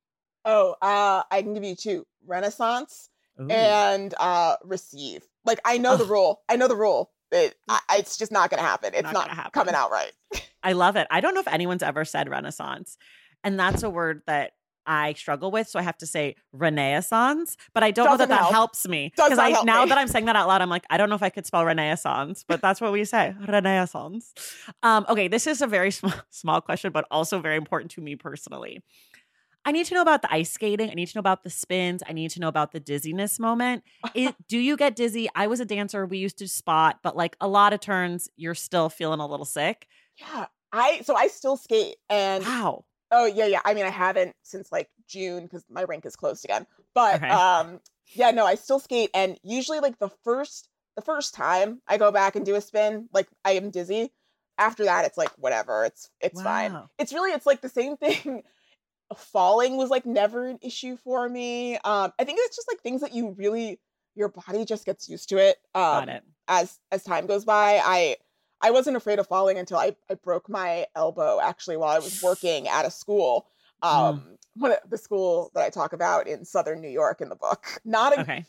[0.45, 2.07] Oh, uh I can give you two.
[2.27, 3.11] Renaissance
[3.41, 3.49] Ooh.
[3.49, 5.23] and uh receive.
[5.45, 5.97] Like I know oh.
[5.97, 6.43] the rule.
[6.49, 7.11] I know the rule.
[7.33, 8.93] It, I, it's just not going to happen.
[8.95, 9.51] It's not, not happen.
[9.53, 10.13] coming out right.
[10.63, 11.07] I love it.
[11.11, 12.97] I don't know if anyone's ever said Renaissance.
[13.43, 14.53] And that's a word that
[14.87, 15.69] I struggle with.
[15.69, 18.51] So I have to say Renaissance, but I don't Doesn't know that help.
[18.51, 19.89] that helps me because I now me.
[19.91, 21.65] that I'm saying that out loud, I'm like, I don't know if I could spell
[21.65, 24.33] Renaissance, but that's what we say, Renaissance.
[24.83, 28.17] Um, okay, this is a very small, small question, but also very important to me
[28.17, 28.81] personally.
[29.65, 30.91] I need to know about the ice skating.
[30.91, 32.01] I need to know about the spins.
[32.09, 33.83] I need to know about the dizziness moment.
[34.15, 35.29] It, do you get dizzy?
[35.35, 36.07] I was a dancer.
[36.07, 39.45] We used to spot, but like a lot of turns, you're still feeling a little
[39.45, 39.89] sick.
[40.21, 40.47] Yeah.
[40.73, 42.85] I so I still skate and wow.
[43.11, 43.61] Oh yeah, yeah.
[43.65, 46.67] I mean, I haven't since like June because my rink is closed again.
[46.95, 47.29] But okay.
[47.29, 47.81] um,
[48.15, 52.11] yeah, no, I still skate, and usually like the first the first time I go
[52.11, 54.13] back and do a spin, like I am dizzy.
[54.59, 55.85] After that, it's like whatever.
[55.85, 56.45] It's it's wow.
[56.45, 56.83] fine.
[56.99, 58.43] It's really it's like the same thing.
[59.17, 61.75] Falling was like never an issue for me.
[61.77, 63.79] Um, I think it's just like things that you really
[64.17, 65.59] your body just gets used to it.
[65.75, 66.23] Um, Got it.
[66.49, 68.17] As as time goes by, I
[68.61, 72.23] I wasn't afraid of falling until I, I broke my elbow actually while I was
[72.23, 73.47] working at a school.
[73.83, 74.77] Um, mm.
[74.89, 77.67] the school that I talk about in southern New York in the book.
[77.85, 78.47] Not a okay.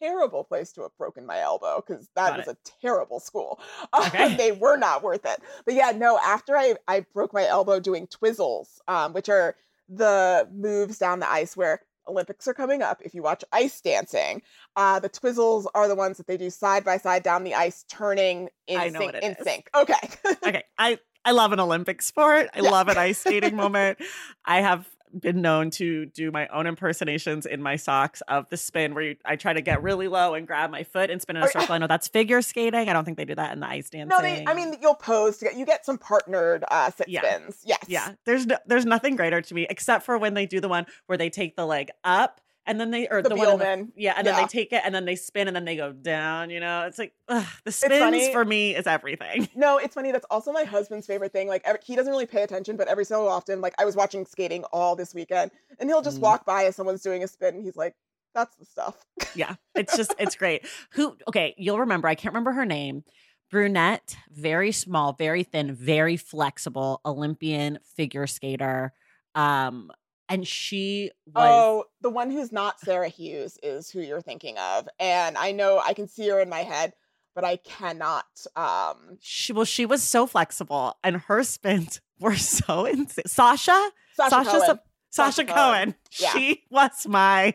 [0.00, 2.56] terrible place to have broken my elbow because that Got was it.
[2.56, 3.60] a terrible school.
[3.98, 4.36] Okay.
[4.36, 5.40] they were not worth it.
[5.64, 9.56] But yeah, no, after I, I broke my elbow doing twizzles, um, which are
[9.88, 13.00] the moves down the ice where Olympics are coming up.
[13.04, 14.42] If you watch ice dancing,
[14.76, 17.84] uh, the twizzles are the ones that they do side by side down the ice,
[17.88, 19.14] turning in sync.
[19.14, 19.44] in is.
[19.44, 19.70] sync.
[19.74, 19.94] Okay.
[20.46, 20.64] okay.
[20.78, 22.48] I I love an Olympic sport.
[22.54, 22.70] I yeah.
[22.70, 23.98] love an ice skating moment.
[24.44, 24.88] I have
[25.18, 29.16] been known to do my own impersonations in my socks of the spin where you,
[29.24, 31.74] I try to get really low and grab my foot and spin in a circle.
[31.74, 32.88] I know that's figure skating.
[32.88, 34.08] I don't think they do that in the ice dancing.
[34.08, 37.20] No, they, I mean you'll pose to get you get some partnered uh, sit yeah.
[37.22, 37.62] spins.
[37.64, 37.84] Yes.
[37.88, 38.12] Yeah.
[38.24, 41.18] There's no, there's nothing greater to me except for when they do the one where
[41.18, 44.26] they take the leg up and then they or the, the one the, yeah, and
[44.26, 44.32] yeah.
[44.32, 46.50] then they take it and then they spin and then they go down.
[46.50, 49.48] You know, it's like ugh, the spins for me is everything.
[49.58, 50.12] No, it's funny.
[50.12, 51.48] That's also my husband's favorite thing.
[51.48, 54.24] Like every, he doesn't really pay attention, but every so often, like I was watching
[54.24, 55.50] skating all this weekend,
[55.80, 56.22] and he'll just mm.
[56.22, 57.96] walk by as someone's doing a spin, and he's like,
[58.34, 59.04] "That's the stuff."
[59.34, 60.66] yeah, it's just it's great.
[60.90, 61.16] Who?
[61.26, 62.06] Okay, you'll remember.
[62.06, 63.02] I can't remember her name
[63.50, 68.92] brunette, very small, very thin, very flexible Olympian figure skater.
[69.34, 69.90] Um,
[70.28, 74.88] and she was Oh, the one who's not Sarah Hughes is who you're thinking of.
[74.98, 76.92] And I know I can see her in my head,
[77.34, 78.26] but I cannot
[78.56, 83.24] um she well she was so flexible and her spins were so insane.
[83.26, 83.90] Sasha?
[84.14, 84.60] Sasha Sasha Cohen.
[84.60, 85.54] Sasha, Sasha Cohen.
[85.54, 85.94] Cohen.
[86.20, 86.32] Yeah.
[86.32, 87.54] She was my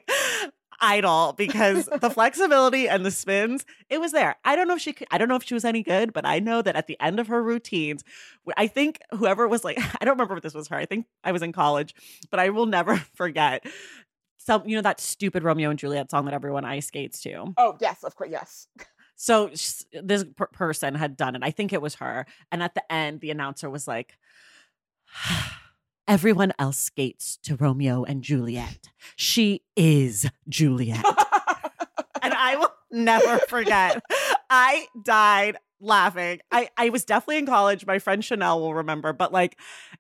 [0.84, 4.36] idol because the flexibility and the spins, it was there.
[4.43, 6.25] I don't know if she could, I don't know if she was any good, but
[6.25, 8.03] I know that at the end of her routines,
[8.57, 10.75] I think whoever was like, I don't remember if this was her.
[10.75, 11.95] I think I was in college,
[12.29, 13.65] but I will never forget
[14.38, 17.53] some, you know, that stupid Romeo and Juliet song that everyone ice skates to.
[17.57, 18.67] Oh, yes, of course, yes.
[19.15, 19.51] So
[19.93, 21.43] this per- person had done it.
[21.43, 22.25] I think it was her.
[22.51, 24.17] And at the end, the announcer was like,
[26.08, 28.89] Everyone else skates to Romeo and Juliet.
[29.16, 31.04] She is Juliet.
[32.22, 34.01] and I will never forget.
[34.49, 36.39] I died laughing.
[36.51, 37.86] I, I was definitely in college.
[37.86, 39.58] My friend Chanel will remember, but like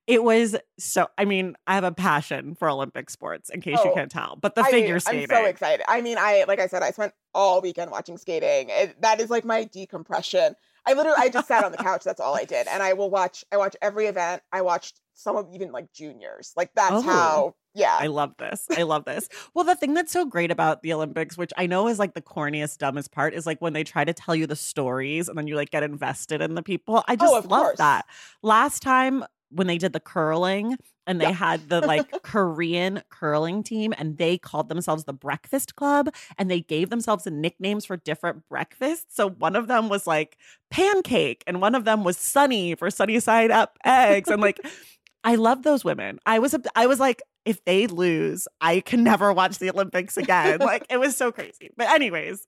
[0.07, 3.89] it was so I mean, I have a passion for Olympic sports in case oh,
[3.89, 4.35] you can't tell.
[4.35, 5.31] But the I, figure skating.
[5.31, 5.85] I'm so excited.
[5.87, 8.67] I mean, I like I said, I spent all weekend watching skating.
[8.69, 10.55] It, that is like my decompression.
[10.85, 12.03] I literally I just sat on the couch.
[12.03, 12.67] That's all I did.
[12.67, 14.41] And I will watch I watch every event.
[14.51, 16.51] I watched some of even like juniors.
[16.55, 17.97] Like that's oh, how yeah.
[17.99, 18.67] I love this.
[18.75, 19.29] I love this.
[19.53, 22.21] well, the thing that's so great about the Olympics, which I know is like the
[22.21, 25.47] corniest, dumbest part, is like when they try to tell you the stories and then
[25.47, 27.03] you like get invested in the people.
[27.07, 27.77] I oh, just oh, love course.
[27.77, 28.05] that.
[28.41, 29.23] Last time
[29.53, 31.31] when they did the curling and they yeah.
[31.31, 36.61] had the like Korean curling team and they called themselves the Breakfast Club and they
[36.61, 39.15] gave themselves nicknames for different breakfasts.
[39.15, 40.37] So one of them was like
[40.69, 44.59] pancake and one of them was sunny for sunny side up eggs and like
[45.25, 46.19] I love those women.
[46.25, 50.59] I was I was like if they lose, I can never watch the Olympics again.
[50.59, 51.69] like it was so crazy.
[51.77, 52.45] But anyways,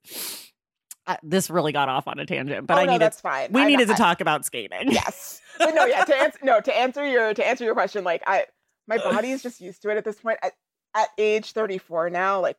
[1.07, 3.51] uh, this really got off on a tangent, but oh, I no, needed that's fine.
[3.51, 4.91] we I'm- needed to talk about skating.
[4.91, 6.03] Yes, but no, yeah.
[6.03, 8.45] To answer no, to answer your to answer your question, like I,
[8.87, 10.39] my body is just used to it at this point.
[10.41, 10.53] At,
[10.95, 12.57] at age 34 now, like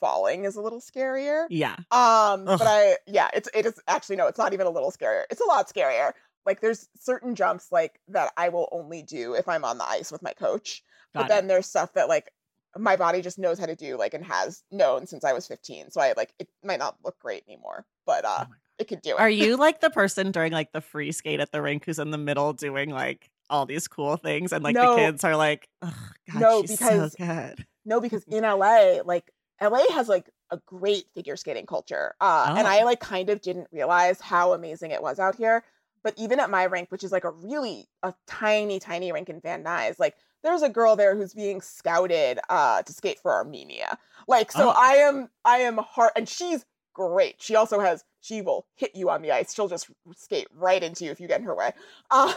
[0.00, 1.46] falling is a little scarier.
[1.50, 1.74] Yeah.
[1.90, 2.58] Um, Ugh.
[2.58, 5.22] but I, yeah, it's it is actually no, it's not even a little scarier.
[5.30, 6.12] It's a lot scarier.
[6.46, 10.10] Like there's certain jumps like that I will only do if I'm on the ice
[10.12, 10.82] with my coach.
[11.14, 11.28] Got but it.
[11.28, 12.32] then there's stuff that like
[12.76, 15.90] my body just knows how to do, like and has known since I was 15.
[15.90, 19.10] So I like it might not look great anymore, but uh, Oh it could do
[19.10, 19.20] it.
[19.20, 22.10] Are you like the person during like the free skate at the rink who's in
[22.10, 24.96] the middle doing like all these cool things and like No.
[24.96, 25.94] the kids are like, oh
[26.32, 27.66] god, No, she's because- so good.
[27.84, 29.30] No, because in LA, like
[29.62, 32.14] LA has like a great figure skating culture.
[32.20, 32.70] Uh and Oh.
[32.70, 35.62] I like kind of didn't realize how amazing it was out here.
[36.02, 39.40] But even at my rink, which is like a really a tiny, tiny rink in
[39.40, 43.98] Van Nuys, like there's a girl there who's being scouted uh to skate for Armenia.
[44.28, 44.74] Like so Oh.
[44.76, 47.36] I am I am hard and she's great.
[47.42, 49.52] She also has she will hit you on the ice.
[49.52, 51.72] She'll just skate right into you if you get in her way.
[52.10, 52.32] Um,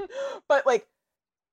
[0.48, 0.86] but like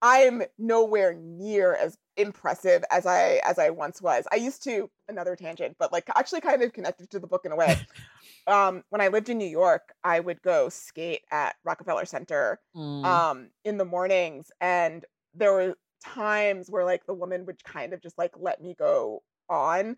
[0.02, 4.26] I'm nowhere near as impressive as I as I once was.
[4.32, 7.52] I used to another tangent, but like actually kind of connected to the book in
[7.52, 7.78] a way.
[8.48, 13.04] um, when I lived in New York, I would go skate at Rockefeller Center Mm.
[13.06, 15.04] um in the mornings and
[15.34, 19.22] there were times where like the woman would kind of just like let me go
[19.50, 19.98] on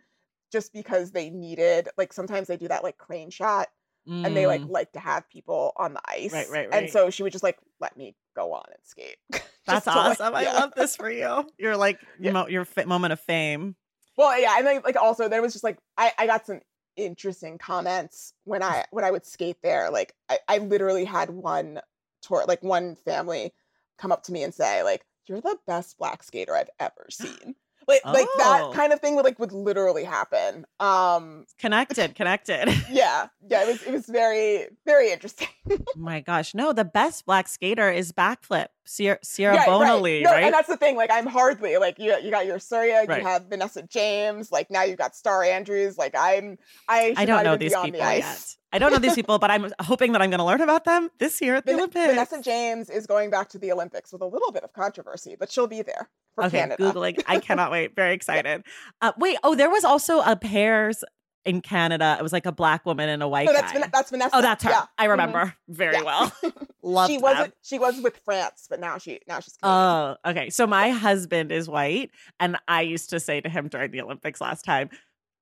[0.52, 3.68] just because they needed like sometimes they do that like crane shot
[4.08, 4.70] and they like Mm.
[4.72, 6.34] like to have people on the ice.
[6.34, 6.84] Right, right, right.
[6.84, 9.18] And so she would just like let me go on and skate.
[9.68, 10.34] That's to, like- awesome.
[10.36, 11.48] I love this for you.
[11.60, 12.32] You're like Yeah.
[12.32, 13.76] mo- your moment of fame.
[14.18, 16.62] Well, yeah, and then like also there was just like I I got some
[16.98, 19.92] interesting comments when I when I would skate there.
[19.92, 21.80] Like I, I literally had one
[22.24, 23.54] tour like one family
[24.00, 27.56] come up to me and say like you're the best black skater I've ever seen.
[27.88, 28.38] Like like Oh.
[28.70, 30.66] that kind of thing would like would literally happen.
[30.80, 32.68] Um Connected, connected.
[32.92, 35.48] yeah, yeah, it was it was very very interesting.
[35.70, 36.54] oh my gosh.
[36.54, 38.68] No, the best black skater is backflip.
[38.86, 40.44] Surya, Surya Right, Bonaly, No, right?
[40.44, 40.96] And that's the thing.
[40.96, 42.16] Like, I'm hardly like you.
[42.22, 43.06] You got your Surya.
[43.08, 43.22] Right.
[43.22, 44.52] You have Vanessa James.
[44.52, 45.98] Like now you've got Starr Andrews.
[45.98, 46.58] Like I'm.
[46.88, 47.14] I.
[47.16, 48.56] I don't know these on the people yet.
[48.74, 51.10] I don't know these people, but I'm hoping that I'm going to learn about them
[51.20, 52.08] this year at the Van- Olympics.
[52.08, 55.52] Vanessa James is going back to the Olympics with a little bit of controversy, but
[55.52, 56.82] she'll be there for okay, Canada.
[56.84, 57.22] googling.
[57.28, 57.96] I cannot wait.
[57.96, 58.64] Very excited.
[59.02, 59.38] Uh, wait.
[59.44, 61.04] Oh, there was also a pairs
[61.46, 62.16] in Canada.
[62.20, 63.80] It was like a black woman and a white No, that's guy.
[63.80, 64.36] Van- that's Vanessa.
[64.36, 64.70] oh, that's her.
[64.70, 64.86] Yeah.
[64.98, 65.74] I remember mm-hmm.
[65.74, 66.04] very Yeah.
[66.04, 66.34] well.
[66.84, 67.54] Love she wasn't.
[67.62, 69.56] She was with France, but now she now she's.
[69.58, 69.82] Canadian.
[69.82, 70.50] Oh, okay.
[70.50, 74.42] So my husband is white, and I used to say to him during the Olympics
[74.42, 74.90] last time,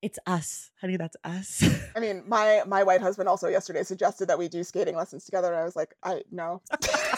[0.02, 0.98] "It's us, honey.
[0.98, 1.64] That's us."
[1.96, 5.48] I mean, my my white husband also yesterday suggested that we do skating lessons together,
[5.48, 6.62] and I was like, I no.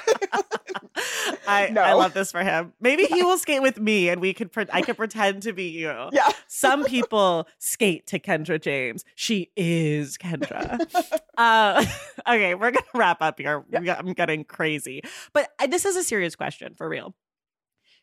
[1.47, 2.73] I I love this for him.
[2.79, 4.51] Maybe he will skate with me, and we could.
[4.51, 6.09] Pre- I could pretend to be you.
[6.11, 6.29] yeah.
[6.47, 9.05] Some people skate to Kendra James.
[9.15, 10.79] She is Kendra.
[11.37, 11.85] uh,
[12.27, 13.63] okay, we're gonna wrap up here.
[13.69, 13.95] Yeah.
[13.97, 15.01] I'm getting crazy,
[15.33, 17.15] but I, this is a serious question for real.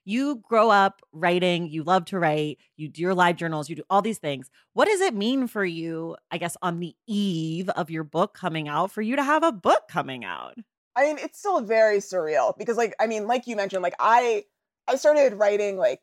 [0.04, 1.68] You grow up writing.
[1.68, 2.58] You love to write.
[2.76, 3.68] You do your live journals.
[3.68, 4.48] You do all these things.
[4.72, 6.16] What does it mean for you?
[6.30, 9.52] I guess on the eve of your book coming out, for you to have a
[9.52, 10.54] book coming out.
[10.98, 14.44] I mean, it's still very surreal because, like, I mean, like you mentioned, like I
[14.88, 16.02] I started writing like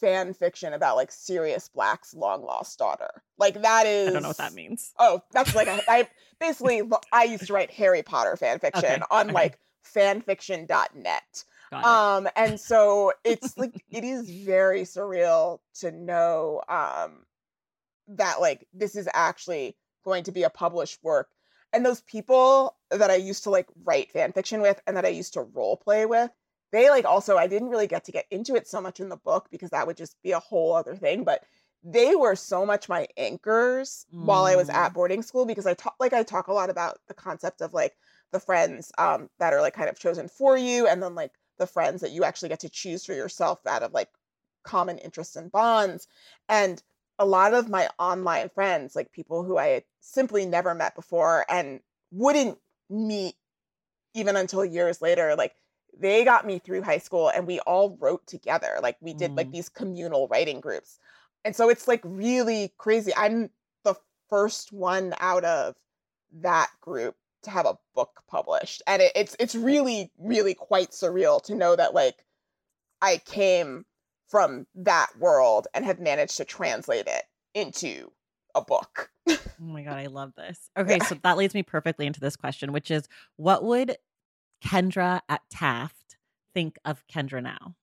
[0.00, 3.22] fan fiction about like Sirius Black's long lost daughter.
[3.38, 4.92] Like that is I don't know what that means.
[4.98, 6.08] Oh, that's like a, I
[6.40, 9.34] basically I used to write Harry Potter fan fiction Okay, on okay.
[9.34, 11.44] like fanfiction.net.
[11.72, 17.24] Um and so it's like it is very surreal to know um
[18.08, 21.28] that like this is actually going to be a published work.
[21.76, 25.10] And those people that I used to like write fan fiction with and that I
[25.10, 26.30] used to role play with,
[26.72, 29.16] they like also I didn't really get to get into it so much in the
[29.18, 31.44] book because that would just be a whole other thing, but
[31.82, 34.74] they were so much my anchors while I was Mm.
[34.74, 37.74] at boarding school because I talk like I talk a lot about the concept of
[37.74, 37.96] like
[38.32, 41.66] the friends um that are like kind of chosen for you and then like the
[41.66, 44.08] friends that you actually get to choose for yourself out of like
[44.64, 46.08] common interests and bonds
[46.48, 46.82] and
[47.18, 51.44] a lot of my online friends like people who I had simply never met before
[51.48, 52.58] and wouldn't
[52.90, 53.34] meet
[54.14, 55.54] even until years later like
[55.98, 59.48] they got me through high school and we all wrote together like we did like
[59.48, 59.52] Mm.
[59.52, 60.98] these communal writing groups.
[61.44, 63.12] And so it's like really crazy.
[63.16, 63.50] I'm
[63.84, 63.94] the
[64.28, 65.74] first one out of
[66.42, 68.82] that group to have a book published.
[68.86, 72.24] And it, it's it's really really quite surreal to know that like
[73.02, 73.84] i came
[74.28, 77.24] from that world and have managed to translate it
[77.54, 78.10] into
[78.54, 80.70] a book Oh my god, I love this.
[80.78, 83.96] Okay, so that leads me perfectly into this question, which is what would
[84.64, 86.16] Kendra at Taft
[86.54, 87.74] think of Kendra now?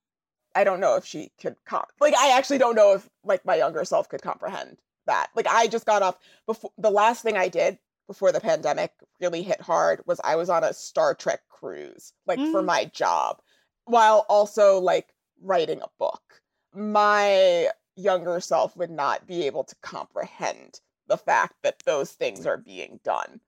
[0.56, 3.56] I don't know if she could comp like I actually don't know if like my
[3.56, 4.78] younger self could comprehend
[5.08, 5.28] that.
[5.36, 9.42] Like I just got off before the last thing I did before the pandemic really
[9.42, 12.52] hit hard was I was on a Star Trek cruise, like mm.
[12.52, 13.40] for my job,
[13.86, 15.13] while also like
[15.44, 16.42] writing a book.
[16.74, 22.58] My younger self would not be able to comprehend the fact that those things are
[22.58, 23.40] being done.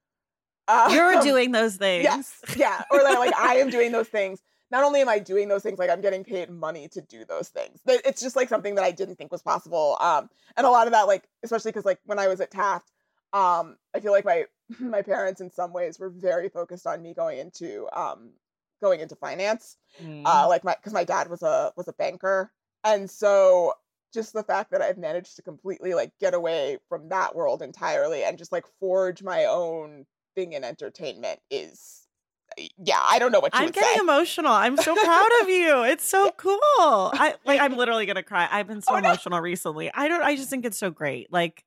[0.89, 2.03] You're um, doing those things.
[2.03, 2.41] Yes.
[2.55, 2.83] Yeah.
[2.91, 4.39] Or that, like I am doing those things.
[4.71, 7.49] Not only am I doing those things, like I'm getting paid money to do those
[7.49, 7.79] things.
[7.85, 9.97] It's just like something that I didn't think was possible.
[10.01, 12.91] Um, and a lot of that, like, especially because like when I was at Taft,
[13.31, 14.45] um, I feel like my
[14.79, 18.31] my parents in some ways were very focused on me going into um
[18.81, 19.77] going into finance.
[20.01, 20.23] Mm.
[20.25, 22.51] Uh, like my because my dad was a was a banker.
[22.83, 23.73] And so
[24.13, 28.23] just the fact that I've managed to completely like get away from that world entirely
[28.23, 30.05] and just like forge my own
[30.35, 32.05] thing in entertainment is
[32.77, 33.99] yeah, I don't know what I'm getting say.
[33.99, 34.51] emotional.
[34.51, 35.83] I'm so proud of you.
[35.83, 36.59] It's so cool.
[36.79, 38.47] I like I'm literally gonna cry.
[38.49, 39.43] I've been so oh, emotional no.
[39.43, 39.91] recently.
[39.93, 41.31] I don't I just think it's so great.
[41.31, 41.65] Like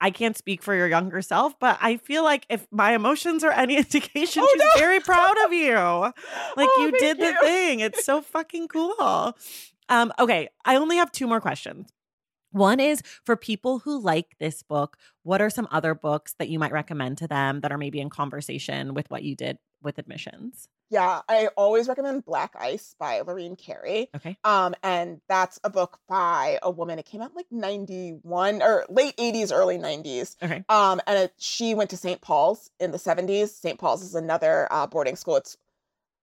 [0.00, 3.52] I can't speak for your younger self, but I feel like if my emotions are
[3.52, 4.80] any indication, oh, she's no.
[4.80, 5.70] very proud of you.
[6.56, 7.26] Like oh, you did you.
[7.26, 7.80] the thing.
[7.80, 9.36] It's so fucking cool.
[9.88, 11.88] Um, okay, I only have two more questions.
[12.52, 16.58] One is for people who like this book, what are some other books that you
[16.58, 20.68] might recommend to them that are maybe in conversation with what you did with admissions?
[20.90, 24.10] Yeah, I always recommend Black Ice by Lorene Cary.
[24.16, 24.36] Okay.
[24.42, 26.98] Um, and that's a book by a woman.
[26.98, 30.34] It came out like 91 or late 80s, early 90s.
[30.42, 30.64] Okay.
[30.68, 32.20] Um, and it, she went to St.
[32.20, 33.50] Paul's in the 70s.
[33.50, 33.78] St.
[33.78, 35.36] Paul's is another uh, boarding school.
[35.36, 35.56] It's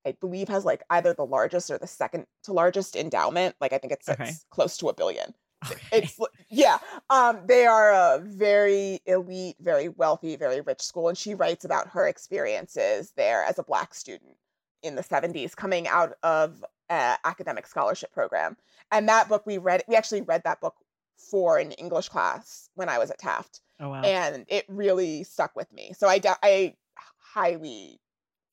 [0.06, 3.56] I believe has like either the largest or the second to largest endowment.
[3.62, 4.26] Like I think it's, okay.
[4.30, 5.34] it's close to a billion.
[5.66, 5.80] Okay.
[5.92, 6.78] It's yeah.
[7.10, 11.88] Um, they are a very elite, very wealthy, very rich school, and she writes about
[11.90, 14.36] her experiences there as a black student
[14.84, 18.56] in the 70s, coming out of an academic scholarship program.
[18.92, 20.76] And that book we read, we actually read that book
[21.18, 23.62] for an English class when I was at Taft.
[23.80, 24.02] Oh wow!
[24.02, 25.94] And it really stuck with me.
[25.98, 26.76] So I I
[27.18, 28.00] highly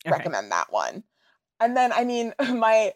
[0.07, 0.17] okay.
[0.17, 1.05] recommend that one.
[1.61, 2.93] And then I mean my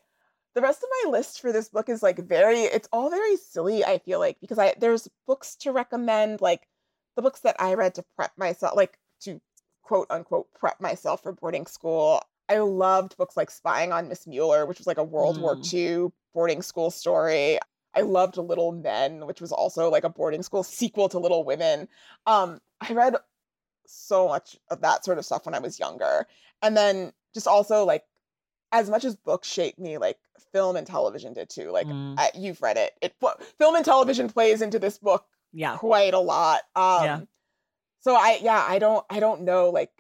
[0.59, 3.85] the rest of my list for this book is like very it's all very silly
[3.85, 6.67] i feel like because i there's books to recommend like
[7.15, 9.41] the books that i read to prep myself like to
[9.89, 12.21] quote unquote prep myself for boarding school.
[12.51, 15.41] I loved books like spying on miss mueller which was like a world mm.
[15.41, 17.59] war ii boarding school story.
[17.95, 21.89] I loved little men which was also like a boarding school sequel to little women.
[22.27, 23.17] Um i read
[23.87, 26.27] so much of that sort of stuff when i was younger.
[26.61, 28.05] And then just also like
[28.73, 30.19] as much as books shaped me, like
[30.53, 31.71] film and television did too.
[31.71, 32.15] Like mm.
[32.19, 32.93] I, you've read it.
[33.03, 33.15] It
[33.59, 36.61] film and television plays into this book yeah quite a lot.
[36.77, 37.21] Um yeah.
[38.01, 39.91] so I yeah, I don't I don't know like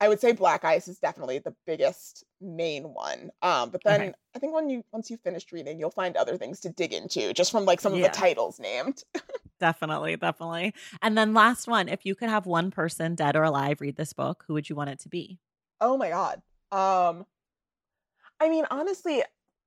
[0.00, 3.30] I would say Black Ice is definitely the biggest main one.
[3.42, 4.14] Um but then okay.
[4.34, 7.32] I think when you once you finished reading, you'll find other things to dig into
[7.32, 8.06] just from like some yeah.
[8.06, 9.02] of the titles named.
[9.60, 10.74] definitely, definitely.
[11.02, 14.12] And then last one, if you could have one person dead or alive read this
[14.12, 15.38] book, who would you want it to be?
[15.80, 16.42] Oh my god.
[16.72, 17.26] Um
[18.44, 19.22] I mean, honestly,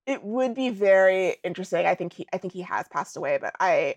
[0.05, 1.85] it would be very interesting.
[1.87, 3.95] I think he I think he has passed away, but I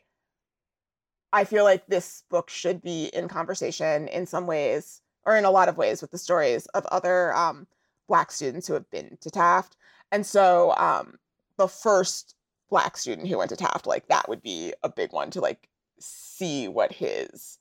[1.33, 5.51] I feel like this book should be in conversation in some ways or in a
[5.51, 7.67] lot of ways with the stories of other um,
[8.09, 9.77] black students who have been to Taft.
[10.11, 11.19] And so um,
[11.59, 12.35] the first
[12.71, 15.69] black student who went to Taft, like that would be a big one to like
[16.01, 17.59] see what his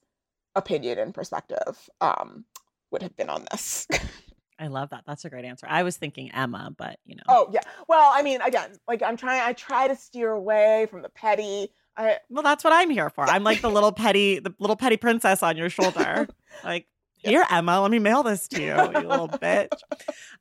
[0.56, 2.46] opinion and perspective um,
[2.92, 3.88] would have been on this.
[4.60, 5.04] I love that.
[5.08, 5.66] That's a great answer.
[5.70, 7.24] I was thinking Emma, but you know.
[7.28, 7.62] Oh yeah.
[7.88, 9.42] Well, I mean, again, like I'm trying.
[9.42, 11.70] I try to steer away from the petty.
[11.98, 13.26] I, well, that's what I'm here for.
[13.26, 16.28] I'm like the little petty, the little petty princess on your shoulder.
[16.64, 16.88] like,
[17.18, 19.70] here, Emma, let me mail this to you, you little bitch.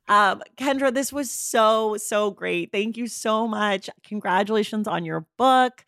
[0.07, 2.71] Um, Kendra, this was so, so great.
[2.71, 3.91] Thank you so much.
[4.03, 5.85] Congratulations on your book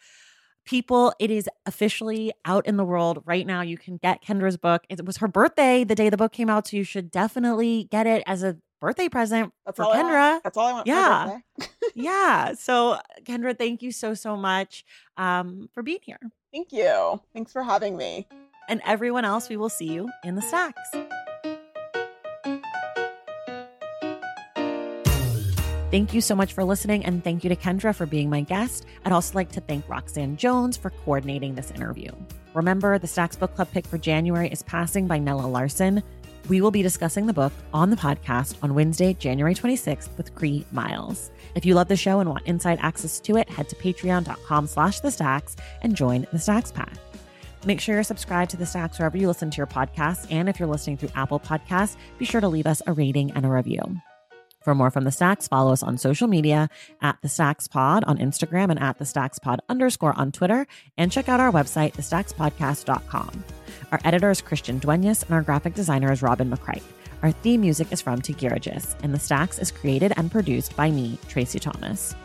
[0.71, 3.61] people, it is officially out in the world right now.
[3.61, 4.83] You can get Kendra's book.
[4.89, 8.07] It was her birthday the day the book came out, so you should definitely get
[8.07, 10.41] it as a birthday present That's for Kendra.
[10.41, 10.87] That's all I want.
[10.87, 11.39] Yeah.
[11.93, 12.53] yeah.
[12.53, 14.85] So, Kendra, thank you so, so much
[15.17, 16.19] um, for being here.
[16.53, 17.21] Thank you.
[17.33, 18.25] Thanks for having me.
[18.69, 20.89] And everyone else, we will see you in the stacks.
[25.91, 28.85] Thank you so much for listening, and thank you to Kendra for being my guest.
[29.03, 32.09] I'd also like to thank Roxanne Jones for coordinating this interview.
[32.53, 36.01] Remember, the Stacks Book Club pick for January is Passing by Nella Larsen.
[36.47, 40.65] We will be discussing the book on the podcast on Wednesday, January 26th with Cree
[40.71, 41.29] Myles.
[41.55, 45.01] If you love the show and want inside access to it, head to patreon.com slash
[45.01, 46.93] the stacks and join the Stacks Pack.
[47.65, 50.25] Make sure you're subscribed to the Stacks wherever you listen to your podcasts.
[50.31, 53.45] And if you're listening through Apple Podcasts, be sure to leave us a rating and
[53.45, 54.01] a review.
[54.61, 56.69] For more from the Stacks, follow us on social media
[57.01, 61.11] at the Stacks Pod on Instagram and at the Stacks Pod underscore on Twitter, and
[61.11, 63.43] check out our website, thestackspodcast.com.
[63.91, 66.83] Our editor is Christian Duenas, and our graphic designer is Robin McCright.
[67.23, 71.17] Our theme music is from Tagirijus, and The Stacks is created and produced by me,
[71.27, 72.15] Traci Thomas.